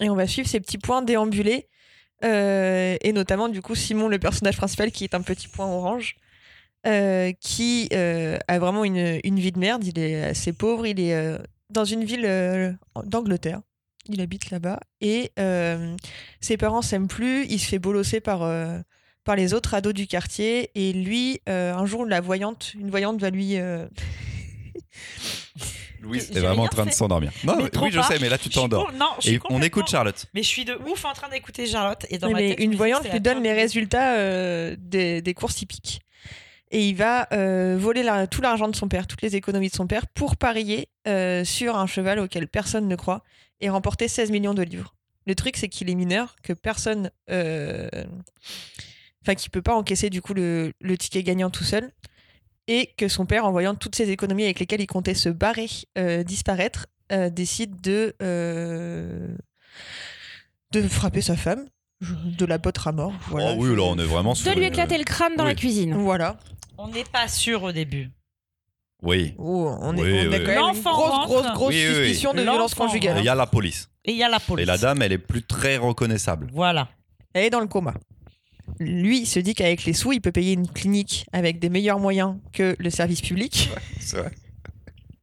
[0.00, 1.68] Et on va suivre ces petits points déambulés.
[2.24, 6.16] Euh, et notamment, du coup, Simon, le personnage principal, qui est un petit point orange,
[6.86, 9.84] euh, qui a vraiment une, une vie de merde.
[9.84, 10.86] Il est assez pauvre.
[10.86, 11.38] Il est
[11.70, 13.60] dans une ville d'Angleterre.
[14.08, 14.80] Il habite là-bas.
[15.00, 15.32] Et
[16.40, 17.46] ses parents s'aiment plus.
[17.46, 18.42] Il se fait bolosser par,
[19.26, 20.70] par les autres ados du quartier.
[20.74, 23.58] Et lui, euh, un jour, la voyante, une voyante va lui.
[23.58, 23.86] euh,
[26.00, 27.32] Louise est vraiment en train de s'endormir.
[27.44, 28.04] Non, Mais oui, je pas.
[28.04, 28.90] sais, mais là, tu t'endors.
[29.26, 30.26] Et on écoute Charlotte.
[30.34, 32.06] Mais je suis de ouf en train d'écouter Charlotte.
[32.10, 34.76] Et dans Oui, ma mais tête, je me une voyante lui donne les résultats euh,
[34.78, 36.00] des, des courses hippiques.
[36.72, 39.74] Et il va euh, voler la- tout l'argent de son père, toutes les économies de
[39.74, 43.22] son père, pour parier euh, sur un cheval auquel personne ne croit
[43.60, 44.94] et remporter 16 millions de livres.
[45.26, 47.10] Le truc, c'est qu'il est mineur, que personne.
[49.26, 51.90] Enfin, qu'il peut pas encaisser du coup le, le ticket gagnant tout seul.
[52.68, 55.68] Et que son père, en voyant toutes ses économies avec lesquelles il comptait se barrer,
[55.98, 58.14] euh, disparaître, euh, décide de.
[58.22, 59.34] euh,
[60.72, 61.66] de frapper sa femme,
[62.00, 63.12] de la botter à mort.
[63.28, 63.52] Voilà.
[63.52, 64.52] oh oui, là, on est vraiment sur.
[64.52, 65.50] De lui éclater le crâne dans oui.
[65.50, 65.94] la cuisine.
[65.94, 66.38] Voilà.
[66.78, 68.10] On n'est pas sûr au début.
[69.02, 69.34] Oui.
[69.38, 70.44] Oh, on est, Oui, on a oui.
[70.44, 72.04] quand même une grosse, grosse, grosse Oui, oui, oui.
[72.06, 73.18] suspicion de violence conjugale.
[73.18, 73.88] Et Il y a la police.
[74.04, 74.62] Et il y a la police.
[74.62, 76.48] Et la dame, elle est plus très reconnaissable.
[76.52, 76.88] Voilà.
[77.32, 77.94] Elle est dans le coma.
[78.78, 81.98] Lui, il se dit qu'avec les sous, il peut payer une clinique avec des meilleurs
[81.98, 83.70] moyens que le service public.
[84.00, 84.30] C'est vrai.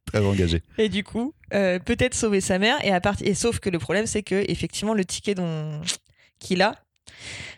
[0.06, 0.62] Très engagé.
[0.78, 2.84] Et du coup, euh, peut-être sauver sa mère.
[2.84, 3.16] Et, à part...
[3.20, 5.80] et sauf que le problème, c'est que effectivement, le ticket dont...
[6.38, 6.74] qu'il a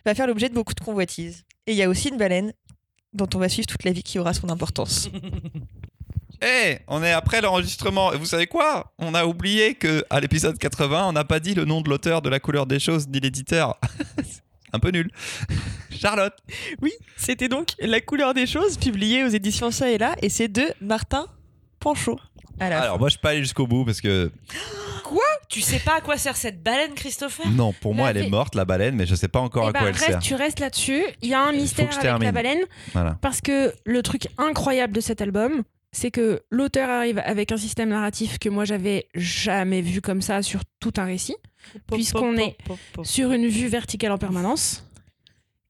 [0.04, 1.44] va faire l'objet de beaucoup de convoitises.
[1.66, 2.52] Et il y a aussi une baleine
[3.12, 5.08] dont on va suivre toute la vie qui aura son importance.
[6.42, 8.12] Eh, on est après l'enregistrement.
[8.12, 8.92] Et vous savez quoi?
[8.98, 12.20] On a oublié que à l'épisode 80, on n'a pas dit le nom de l'auteur
[12.20, 13.80] de La couleur des choses ni l'éditeur.
[14.76, 15.10] Un peu nul.
[15.90, 16.34] Charlotte.
[16.82, 20.48] Oui, c'était donc La couleur des choses, publié aux éditions Ça et là, et c'est
[20.48, 21.26] de Martin
[21.80, 22.18] Panchaud.
[22.58, 24.30] À la Alors moi je suis pas allé jusqu'au bout parce que
[25.48, 27.46] Tu sais pas à quoi sert cette baleine, Christopher?
[27.50, 29.72] Non pour moi elle est morte la baleine mais je sais pas encore Eh à
[29.72, 30.18] ben, quoi elle reste- sert.
[30.20, 31.02] tu restes là-dessus.
[31.22, 32.60] Il y a un mystère avec la baleine.
[32.94, 33.18] Voilà.
[33.20, 35.62] Parce que le truc incroyable de cet album,
[35.96, 40.42] c'est que l'auteur arrive avec un système narratif que moi j'avais jamais vu comme ça
[40.42, 41.36] sur tout un récit,
[41.90, 42.56] Puisqu'on est
[43.02, 44.84] sur une vue verticale en permanence.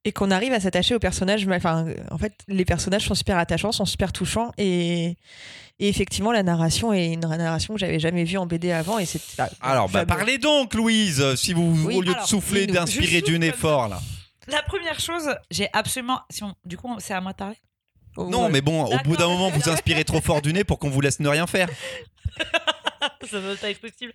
[0.05, 1.47] et qu'on arrive à s'attacher aux personnages.
[1.49, 5.17] Enfin, en fait, les personnages sont super attachants, sont super touchants et,
[5.81, 9.07] et effectivement, la narration est une narration que j'avais jamais vue en BD avant et
[9.07, 12.67] c'est ah, Alors bah, parlez donc Louise si vous Oui, au lieu alors, de souffler
[12.67, 14.01] d'inspirer du nez fort là.
[14.49, 16.21] La première chose, j'ai absolument.
[16.31, 17.57] Si on- Du coup, c'est à moi de parler?
[18.17, 18.51] Non Ouais.
[18.51, 21.01] mais bon au bout d'un moment vous inspirez trop fort du nez pour qu'on vous
[21.01, 21.69] laisse ne rien faire.
[23.29, 24.13] ça doit pas être possible.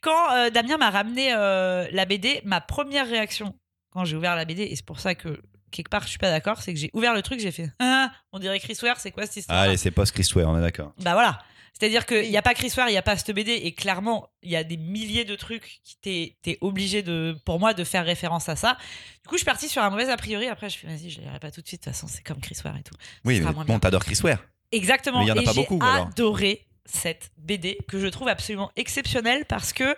[0.00, 3.54] Quand euh, Damien m'a ramené euh, la BD, ma première réaction
[3.90, 5.40] quand j'ai ouvert la BD, et c'est pour ça que
[5.70, 8.10] quelque part je suis pas d'accord, c'est que j'ai ouvert le truc, j'ai fait ah,
[8.32, 9.58] on dirait Chris Ware, c'est quoi cette histoire?
[9.58, 10.92] Allez c'est post Chris Ware on est d'accord.
[11.00, 11.38] Bah voilà.
[11.78, 14.28] C'est-à-dire qu'il n'y a pas Chris Ware, il n'y a pas cette BD, et clairement,
[14.42, 17.84] il y a des milliers de trucs qui t'es t'es obligé de, pour moi, de
[17.84, 18.76] faire référence à ça.
[19.22, 20.46] Du coup, je suis partie sur un mauvais a priori.
[20.48, 21.82] Après, je fais, vas-y, je ne pas tout de suite.
[21.82, 22.94] De toute façon, c'est comme Chris Ware et tout.
[23.24, 24.44] Oui mais bon t'adores Chris Ware.
[24.72, 25.20] Exactement.
[25.20, 26.08] Mais il y en a et pas j'ai beaucoup, alors.
[26.08, 29.94] adoré cette BD que je trouve absolument exceptionnelle parce que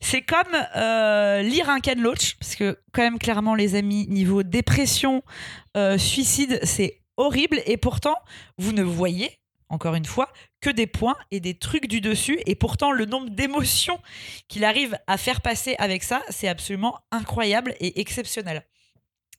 [0.00, 4.42] c'est comme euh, lire un Ken Loach parce que quand même clairement les amis niveau
[4.42, 5.22] dépression
[5.76, 8.16] euh, suicide c'est horrible et pourtant
[8.58, 9.38] vous ne voyez
[9.68, 13.30] encore une fois que des points et des trucs du dessus et pourtant le nombre
[13.30, 14.00] d'émotions
[14.48, 18.64] qu'il arrive à faire passer avec ça c'est absolument incroyable et exceptionnel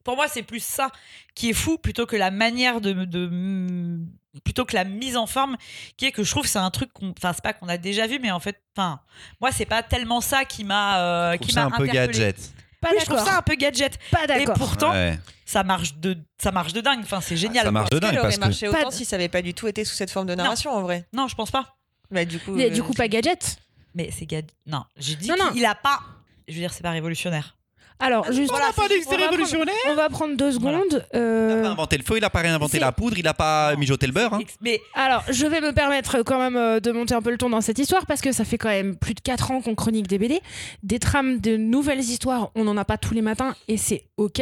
[0.07, 0.89] pour moi, c'est plus ça
[1.35, 3.99] qui est fou plutôt que la manière de, de
[4.41, 5.57] plutôt que la mise en forme
[5.97, 7.77] qui est que je trouve que c'est un truc qu'on enfin c'est pas qu'on a
[7.77, 9.01] déjà vu mais en fait enfin
[9.41, 12.37] moi c'est pas tellement ça qui m'a euh, qui m'a un peu gadget.
[12.79, 14.55] Pas oui, je trouve ça un peu gadget Pas et d'accord.
[14.57, 15.19] pourtant Ouais.
[15.47, 16.99] Ça marche de ça marche de dingue.
[17.01, 17.65] Enfin c'est génial.
[17.65, 19.29] Ça marche de Elle dingue aurait parce que marché Pas autant de- si ça avait
[19.29, 21.07] pas du tout été sous cette forme de narration en vrai?
[21.13, 21.77] non je pense pas.
[22.11, 23.57] Bah, du coup, Mais euh, du coup, pas gadget.
[23.95, 25.99] mais c'est gadget non j'ai dit qu'il a pas
[26.47, 27.56] je veux dire c'est pas révolutionnaire
[27.99, 28.51] Alors, juste.
[28.53, 29.75] On n'a pas dit que c'était on va prendre- révolutionnaire.
[29.89, 30.77] On va prendre deux Voilà.
[30.79, 31.05] secondes.
[31.13, 33.33] Il euh, a pas inventé le feu, il a pas réinventé la poudre, il a
[33.33, 34.35] pas mijoté le beurre.
[34.35, 34.39] hein.
[34.61, 37.49] Mais Alors, je vais me permettre quand même euh, de monter un peu le ton
[37.49, 40.07] dans cette histoire parce que ça fait quand même plus de 4 ans qu'on chronique
[40.07, 40.41] des BD.
[40.83, 44.41] Des trames de nouvelles histoires, on n'en a pas tous les matins et c'est ok.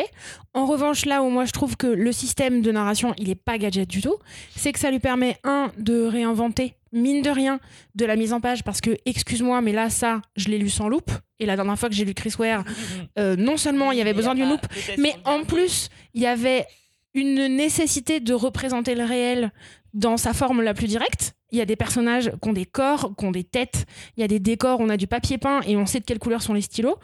[0.54, 3.58] En revanche, là où moi je trouve que le système de narration, il est pas
[3.58, 4.16] gadget du tout,
[4.56, 7.60] c'est que ça lui permet, un, de réinventer, mine de rien,
[7.94, 10.90] de la mise en page parce que, excuse-moi, mais là, ça, je l'ai lu sans
[10.90, 11.12] loupe.
[11.40, 12.64] Et la dernière fois que j'ai lu Chris Ware,
[13.20, 14.66] euh, non seulement il y avait besoin d'une loupe,
[14.98, 16.66] mais en plus, il y avait
[17.14, 19.52] une nécessité de représenter le réel
[19.94, 21.34] dans sa forme la plus directe.
[21.52, 23.86] Il y a des personnages qui ont des corps, qui ont des têtes.
[24.18, 26.20] Il y a des décors, on a du papier peint et on sait de quelle
[26.20, 26.98] couleur sont les stylos.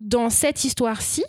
[0.00, 1.24] Dans cette histoire-ci,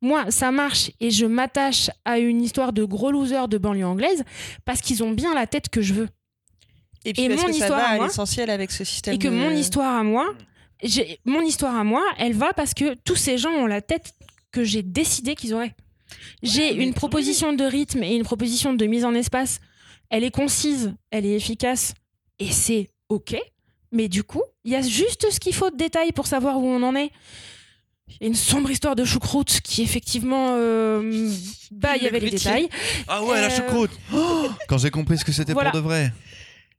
[0.00, 4.22] moi, ça marche et je m'attache à une histoire de gros losers de banlieue anglaise
[4.64, 6.08] parce qu'ils ont bien la tête que je veux.
[7.04, 8.84] Et puis Et parce mon que ça histoire va à à moi, l'essentiel avec ce
[8.84, 9.14] système.
[9.14, 10.32] Et que de- mon histoire à moi,
[10.82, 14.12] j'ai- mon histoire à moi, elle va parce que tous ces gens ont la tête
[14.52, 15.74] que j'ai décidé qu'ils auraient.
[16.42, 19.60] J'ai une proposition de rythme et une proposition de mise en espace.
[20.10, 21.94] Elle est concise, elle est efficace
[22.38, 23.36] et c'est ok.
[23.92, 26.66] Mais du coup, il y a juste ce qu'il faut de détails pour savoir où
[26.66, 27.10] on en est.
[28.20, 31.30] Une sombre histoire de choucroute qui effectivement, euh,
[31.72, 32.68] bah, il y avait les détails.
[33.08, 35.70] Ah ouais, la Euh, choucroute Oh Quand j'ai compris ce que c'était Voilà.
[35.70, 36.12] pour de vrai.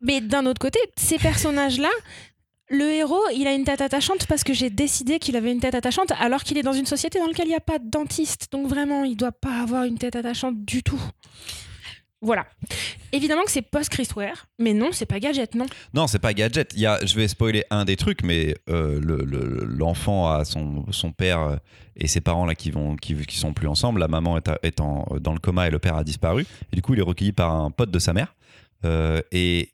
[0.06, 1.90] Mais d'un autre côté, ces personnages-là,
[2.70, 5.76] le héros, il a une tête attachante parce que j'ai décidé qu'il avait une tête
[5.76, 8.48] attachante alors qu'il est dans une société dans laquelle il n'y a pas de dentiste.
[8.52, 11.02] Donc vraiment, il doit pas avoir une tête attachante du tout.
[12.22, 12.48] Voilà.
[13.12, 15.68] Évidemment que c'est post-Chris Ware, mais non, c'est pas gadget, non.
[15.94, 16.74] Non, c'est pas gadget.
[16.76, 20.86] Y a, je vais spoiler un des trucs, mais euh, le- le- l'enfant a son,
[20.92, 21.56] son père euh,
[21.96, 24.00] et ses parents là qui vont qui, qui sont plus ensemble.
[24.00, 26.48] La maman est, est en- dans le coma et le père a disparu.
[26.72, 28.34] Et du coup, il est recueilli par un pote de sa mère.
[28.86, 29.70] Euh, et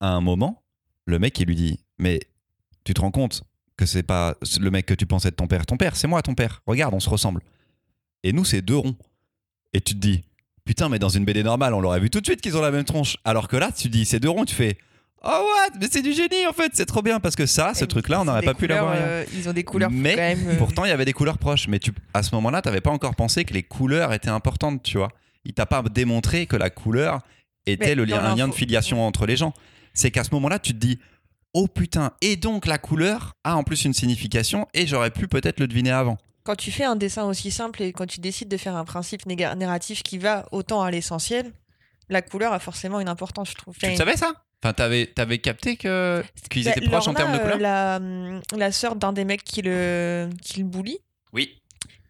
[0.00, 0.62] à un moment,
[1.06, 2.20] le mec il lui dit mais
[2.84, 3.42] tu te rends compte
[3.76, 5.64] que c'est pas le mec que tu pensais de ton père.
[5.66, 6.62] Ton père, c'est moi ton père.
[6.66, 7.42] Regarde, on se ressemble.
[8.24, 8.96] Et nous, c'est deux ronds.
[9.72, 10.24] Et tu te dis
[10.64, 12.70] putain, mais dans une BD normale, on l'aurait vu tout de suite qu'ils ont la
[12.70, 13.16] même tronche.
[13.24, 14.76] Alors que là, tu dis c'est deux ronds, tu fais
[15.24, 15.78] Oh what?
[15.80, 18.24] Mais c'est du génie en fait, c'est trop bien parce que ça, ce truc-là, on
[18.24, 18.94] n'aurait pas pu l'avoir.
[18.96, 20.48] euh, ils ont des couleurs Mais quand même.
[20.48, 22.80] euh, Pourtant, il y avait des couleurs proches, mais tu, à ce moment-là, tu n'avais
[22.80, 25.10] pas encore pensé que les couleurs étaient importantes, tu vois.
[25.44, 27.20] Il t'a pas démontré que la couleur
[27.66, 29.54] était Mais le lien, un lien de filiation entre les gens.
[29.98, 30.98] C'est qu'à ce moment-là, tu te dis
[31.54, 35.58] Oh putain, et donc la couleur a en plus une signification et j'aurais pu peut-être
[35.60, 36.16] le deviner avant.
[36.44, 39.26] Quand tu fais un dessin aussi simple et quand tu décides de faire un principe
[39.26, 41.52] narratif qui va autant à l'essentiel,
[42.08, 43.76] la couleur a forcément une importance, je trouve.
[43.76, 44.32] Tu le savais ça?
[44.62, 47.96] Enfin, t'avais avais capté que qu'ils Bah, étaient proches en termes de euh, couleur la,
[47.96, 50.98] hum, la sœur d'un des mecs qui le, qui le bully,
[51.32, 51.60] Oui.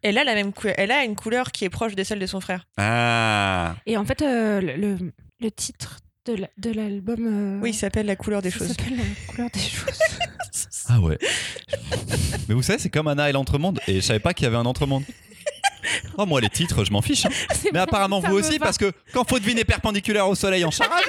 [0.03, 2.25] elle a, la même cou- elle a une couleur qui est proche de celle de
[2.25, 2.65] son frère.
[2.77, 5.11] Ah Et en fait, euh, le, le-
[5.41, 5.99] le titre
[6.35, 7.57] de la- de l'album.
[7.57, 8.67] euh, Oui, il s'appelle La couleur des ça choses.
[8.69, 9.99] s'appelle La couleur des choses.
[10.87, 11.17] Ah ouais.
[12.47, 13.79] Mais vous savez, c'est comme Anna et l'entremonde.
[13.87, 15.03] Et je savais pas qu'il y avait un entremonde.
[16.17, 17.25] Oh, moi, les titres, je m'en fiche.
[17.25, 17.29] hein.
[17.65, 21.03] Mais bon, apparemment, vous aussi, parce que quand faut deviner perpendiculaire au soleil en charade,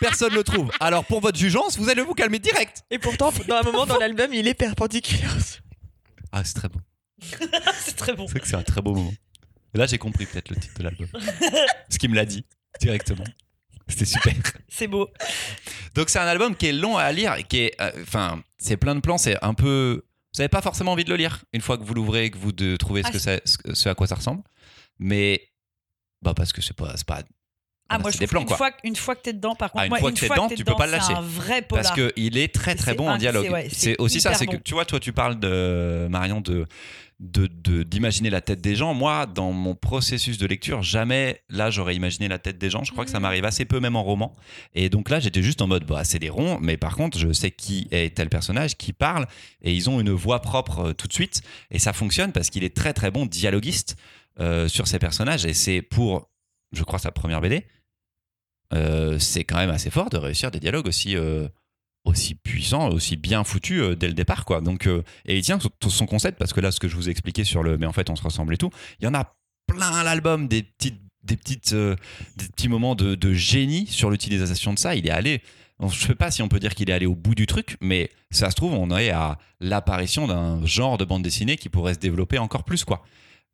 [0.00, 0.70] personne le trouve.
[0.80, 2.82] Alors, pour votre jugeance, vous allez vous calmer direct.
[2.90, 5.36] Et pourtant, dans un moment dans l'album, il est perpendiculaire.
[6.32, 6.80] Ah, c'est très beau.
[7.84, 9.12] c'est très bon C'est que c'est un très beau moment.
[9.74, 11.08] Et là, j'ai compris peut-être le titre de l'album.
[11.90, 12.44] Ce qu'il me l'a dit
[12.80, 13.24] directement.
[13.88, 14.32] C'était super.
[14.68, 15.10] c'est beau
[15.94, 17.80] Donc, c'est un album qui est long à lire et qui est.
[17.80, 20.04] euh, Enfin, c'est plein de plans, c'est un peu.
[20.34, 22.38] Vous n'avez pas forcément envie de le lire une fois que vous l'ouvrez et que
[22.38, 24.42] vous de, trouvez ce, Ah, que ça- ce, à quoi ça ressemble.
[24.98, 25.48] Mais.
[26.22, 26.94] Bah, parce que c'est pas.
[26.96, 27.20] c'est pas
[27.90, 28.56] ah Voilà, moi c'est je des plans, quoi.
[28.56, 30.48] fois une fois que t'es dedans par contre Ah, une moi, fois que t'es dedans,
[30.48, 31.12] tu peux pas le c'est lâcher.
[31.14, 33.44] un vrai polar Parce qu'il est très très C'est bon en dialogue.
[33.44, 34.62] c'est- ouais, c'est c'est aussi ça, c'est que bon.
[34.64, 36.64] tu vois, toi tu parles de Marion de
[37.20, 38.92] de- de- d'imaginer la tête des gens.
[38.92, 42.82] Moi, dans mon processus de lecture, jamais là j'aurais imaginé la tête des gens.
[42.84, 43.22] Je crois que ça Mhm.
[43.22, 44.34] m'arrive assez peu, même en roman.
[44.74, 47.32] Et donc là, j'étais juste en mode, bah c'est des ronds, mais par contre, je
[47.32, 49.26] sais qui est tel personnage, qui parle,
[49.62, 51.42] et ils ont une voix propre euh, tout de suite.
[51.70, 53.96] Et ça fonctionne parce qu'il est très très bon dialoguiste
[54.40, 55.46] euh, sur ces personnages.
[55.46, 56.28] Et c'est pour,
[56.72, 57.64] je crois, sa première BD.
[58.72, 61.14] euh, c'est quand même assez fort de réussir des dialogues aussi,
[62.04, 64.60] aussi puissant, aussi bien foutu euh, dès le départ, quoi.
[64.60, 67.10] Donc, euh, et il tient son- concept parce que là, ce que je vous ai
[67.10, 68.70] expliqué sur le, mais en fait, on se ressemble et tout.
[69.00, 69.34] Il y en a
[69.66, 71.96] plein à l'album, des petites, des petites, euh,
[72.36, 74.94] des petits moments de, de génie sur l'utilisation de ça.
[74.94, 75.42] Il est allé.
[75.80, 78.10] Je sais pas si on peut dire qu'il est allé au bout du truc, mais
[78.30, 81.98] ça se trouve, on est à l'apparition d'un genre de bande dessinée qui pourrait se
[81.98, 83.04] développer encore plus, quoi.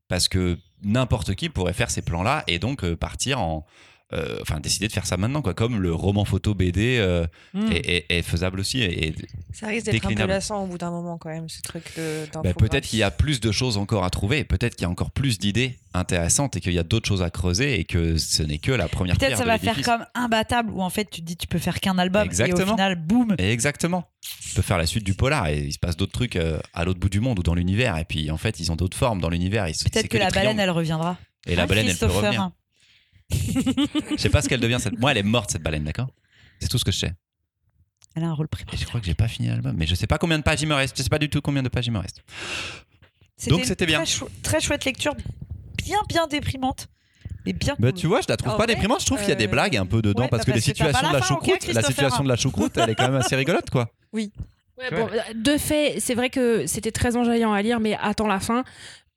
[0.08, 3.64] Parce que n'importe qui pourrait faire ces plans-là et donc partir en,
[4.12, 5.54] euh, enfin décider de faire ça maintenant, quoi.
[5.54, 7.72] Comme le roman photo BD euh, Mm.
[7.72, 8.80] est, est- est faisable aussi.
[8.82, 9.14] Et, et-
[9.52, 12.26] Ça risque d'être un peu lassant au bout d'un moment quand même, ce truc de
[12.42, 14.90] bah, peut-être qu'il y a plus de choses encore à trouver, peut-être qu'il y a
[14.90, 18.42] encore plus d'idées intéressantes et qu'il y a d'autres choses à creuser et que ce
[18.42, 21.20] n'est que la première Peut-être ça de va faire comme imbattable où en fait tu
[21.20, 22.62] te dis tu peux faire qu'un album et Exactement.
[22.72, 23.34] au final boum.
[23.38, 24.04] Exactement.
[24.42, 26.84] Tu peux faire la suite du polar et il se passe d'autres trucs euh, à
[26.84, 29.20] l'autre bout du monde ou dans l'univers et puis en fait ils ont d'autres formes
[29.20, 29.64] dans l'univers.
[29.64, 31.16] Peut-être que, la baleine elle reviendra.
[31.46, 32.50] Et la Hein, baleine elle peut revenir.
[34.10, 34.78] Je sais pas ce qu'elle devient.
[34.80, 34.98] Cette...
[34.98, 36.08] Moi elle est morte cette baleine, d'accord?
[36.60, 37.12] C'est tout ce que je sais.
[38.16, 40.06] Elle a un rôle Et je crois que j'ai pas fini l'album, mais je sais
[40.08, 40.96] pas combien de pages il me reste.
[40.96, 42.22] Je sais pas du tout combien de pages il me reste.
[43.46, 43.98] Donc, une c'était bien.
[43.98, 45.14] Très, chou- très chouette lecture,
[45.76, 46.88] bien bien déprimante.
[47.46, 47.98] Et bien Bah, cool.
[48.00, 49.00] tu vois, je la trouve En pas vrai, déprimante.
[49.00, 50.58] Je trouve qu'il y a des euh, blagues un peu dedans ouais, parce bah, que
[50.58, 51.86] les parce que t'as situations pas de la la fin, ok, choucroute, la Christopher.
[51.94, 53.90] situation de la choucroute, elle est quand même assez rigolote, quoi.
[54.12, 58.40] Ouais, bon, de fait, c'est vrai que c'était très enjaillant à lire, mais attends la
[58.40, 58.64] fin.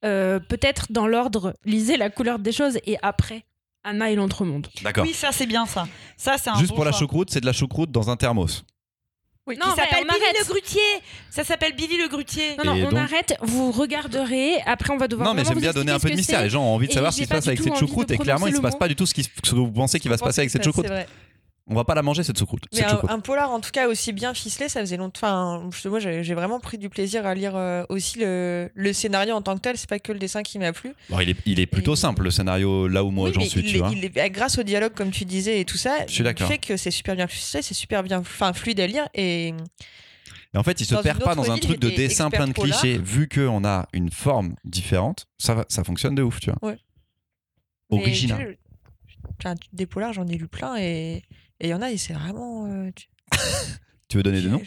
[0.04, 3.46] Euh, Peut-être dans l'ordre, lisez la couleur des choses et après,
[3.84, 4.68] Anna et l'entremonde.
[4.82, 5.04] D'accord.
[5.06, 5.88] Oui, ça c'est bien ça.
[6.18, 8.64] Ça c'est un Juste bon pour la choucroute, c'est de la choucroute dans un thermos.
[9.46, 10.40] Oui, Non, qui s'appelle on Billy arrête.
[10.40, 10.82] le Grutier.
[11.30, 12.56] Ça s'appelle Billy le Grutier.
[12.58, 15.28] Non, non, Et on donc- arrête, vous regarderez, après on va devoir.
[15.28, 16.42] Non, mais j'aime bien donner un peu de mystère.
[16.42, 18.18] Les gens ont envie de savoir ce qui se pas passe avec cette choucroute et
[18.18, 20.18] clairement, il se prononcer passe pas du tout ce, qui, que vous pensez qu'il va
[20.18, 20.88] se passer avec cette choucroute.
[21.68, 22.64] On va pas la manger cette choucroute.
[22.74, 23.10] Mais Cette un, choucroute.
[23.10, 25.64] un polar, en tout cas, aussi bien ficelé, ça faisait longtemps.
[25.68, 29.42] Enfin, moi, j'ai vraiment pris du plaisir à lire euh, aussi le, le scénario en
[29.42, 29.78] tant que tel.
[29.78, 30.94] C'est pas que le dessin qui m'a plu.
[31.10, 33.42] Bon, il, est, il est plutôt Et- simple le scénario là où moi Oui, j'en
[33.46, 33.92] suis, tu est- vois.
[33.92, 36.92] est- grâce au dialogue, comme tu disais, et tout ça, Je suis fait que c'est
[36.92, 39.08] super bien ficelé, c'est super bien, enfin, fluide à lire.
[39.14, 39.54] Et
[40.54, 42.78] Et en fait, il se perd pas dans un truc de dessin plein de polar.
[42.78, 42.98] clichés.
[42.98, 46.72] Vu qu'on a une forme différente, ça, ça fonctionne de ouf, tu vois.
[46.72, 46.78] Ouais.
[47.90, 48.58] Original.
[49.40, 51.24] enfin, des polars, j'en ai lu plein et
[51.64, 52.68] et il y en a, et c'est vraiment.
[52.68, 53.08] euh, tu-
[54.10, 54.62] Tu veux donner des noms?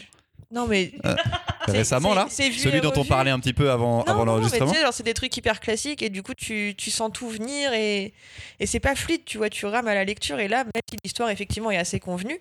[0.51, 0.91] Non, mais.
[1.65, 2.27] c'est- Récemment, c'est- là?
[2.29, 3.09] c'est vu Celui et dont on revu.
[3.09, 4.71] parlait un petit peu avant, Non, avant non, non, mais l'enregistrement?
[4.71, 7.29] tu sais, genre, c'est des trucs hyper classiques et du coup, tu, tu sens tout
[7.29, 8.13] venir et,
[8.59, 10.97] et c'est pas fluide, tu vois, tu rames à la lecture et là, même si
[11.03, 12.39] l'histoire, effectivement, est assez convenue,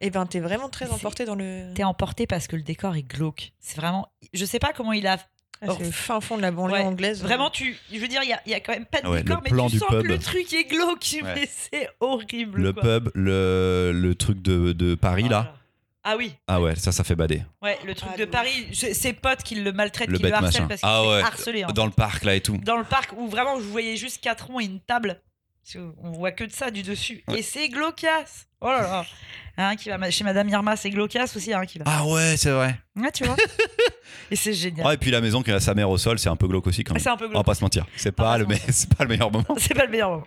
[0.00, 1.72] et ben, t'es vraiment très C'est- emporté dans le.
[1.74, 3.52] T'es emporté parce que le décor est glauque.
[3.60, 4.08] C'est vraiment.
[4.34, 5.18] Je sais pas comment il a.
[5.62, 6.80] Ah, c'est le fin fond de la banlieue Ouais.
[6.82, 7.22] anglaise.
[7.22, 7.76] Vraiment, tu.
[7.92, 9.22] Je veux dire, il y a, il y a quand même pas de Ah ouais,
[9.22, 10.06] décor, mais plan tu du sens que pub.
[10.06, 11.06] le truc est glauque.
[11.22, 11.34] Ouais.
[11.34, 12.60] Mais c'est horrible.
[12.60, 12.82] Le quoi.
[12.82, 15.54] pub, le, le truc de, de Paris, là.
[16.06, 17.42] Ah oui, Ah ouais, ça, ça fait bader.
[17.62, 18.24] ouais, le truc Ah, de.
[18.26, 20.66] Paris, ses potes qui le maltraitent, Le qui le harcèlent machin.
[20.68, 21.22] parce qu'il Ah ouais.
[21.22, 21.62] harceler.
[21.62, 21.68] hein.
[21.74, 22.58] Dans le parc, là et tout.
[22.58, 25.18] Dans le parc où vraiment je voyais juste quatre ronds et une table.
[25.72, 27.24] Qu'on voit que de ça du dessus.
[27.28, 27.38] Ouais.
[27.38, 28.48] Et c'est glaucasse.
[28.60, 29.06] Oh là là.
[29.56, 31.52] Un qui va chez Madame Irma, c'est glaucasse aussi.
[31.54, 31.84] Un qui va.
[31.88, 32.76] Ah ouais, c'est vrai.
[32.96, 33.36] Ouais, tu vois.
[34.30, 34.92] et c'est génial.
[34.92, 36.82] Et puis la maison qui a sa mère au sol, c'est un peu glauque aussi
[36.82, 37.02] quand même.
[37.02, 37.46] C'est un peu On va glauque.
[37.46, 37.86] pas se mentir.
[37.96, 39.46] C'est On va pas, pas le se me- c'est pas le meilleur moment.
[39.58, 40.26] C'est pas le meilleur moment.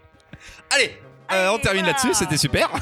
[0.73, 0.97] Allez,
[1.33, 2.69] euh, on termine là-dessus, c'était super.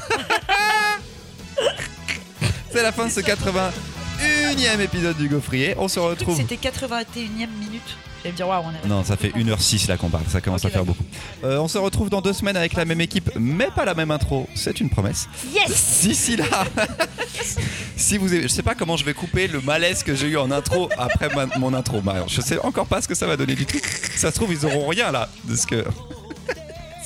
[2.70, 5.74] c'est la fin de ce 81e épisode du Gaufrier.
[5.78, 6.36] On se retrouve.
[6.36, 7.96] C'était 81ème minute.
[8.26, 10.64] J'allais me dire, waouh, on est Non, ça fait 1h06 là qu'on parle, ça commence
[10.64, 11.04] à faire beaucoup.
[11.44, 14.10] Euh, on se retrouve dans deux semaines avec la même équipe, mais pas la même
[14.10, 15.28] intro, c'est une promesse.
[15.54, 16.44] Yes D'ici là,
[17.96, 20.36] si vous, avez- je sais pas comment je vais couper le malaise que j'ai eu
[20.38, 22.02] en intro après ma- mon intro.
[22.26, 23.78] Je sais encore pas ce que ça va donner du tout.
[24.16, 25.84] Ça se trouve, ils auront rien là de ce que.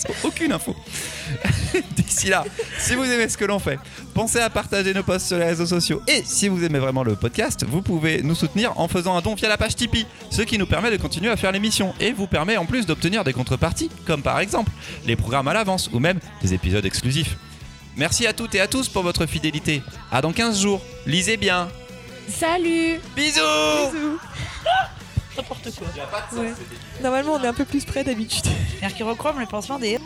[0.24, 0.74] Aucune info.
[1.96, 2.44] D'ici là,
[2.78, 3.78] si vous aimez ce que l'on fait,
[4.14, 6.02] pensez à partager nos posts sur les réseaux sociaux.
[6.08, 9.34] Et si vous aimez vraiment le podcast, vous pouvez nous soutenir en faisant un don
[9.34, 12.26] via la page Tipeee, ce qui nous permet de continuer à faire l'émission et vous
[12.26, 14.70] permet en plus d'obtenir des contreparties, comme par exemple
[15.06, 17.36] les programmes à l'avance ou même des épisodes exclusifs.
[17.96, 19.82] Merci à toutes et à tous pour votre fidélité.
[20.10, 20.80] À dans 15 jours.
[21.06, 21.68] Lisez bien.
[22.28, 23.40] Salut Bisous
[25.40, 25.86] N'importe quoi.
[26.38, 26.52] Ouais.
[27.02, 28.44] Normalement, on est un peu plus près d'habitude.
[28.82, 29.98] Mercurochrome, le pansement des.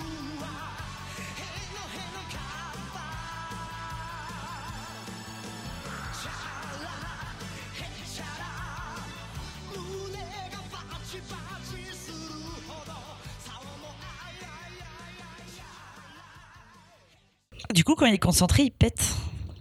[17.72, 19.04] Du coup, quand il est concentré, il pète.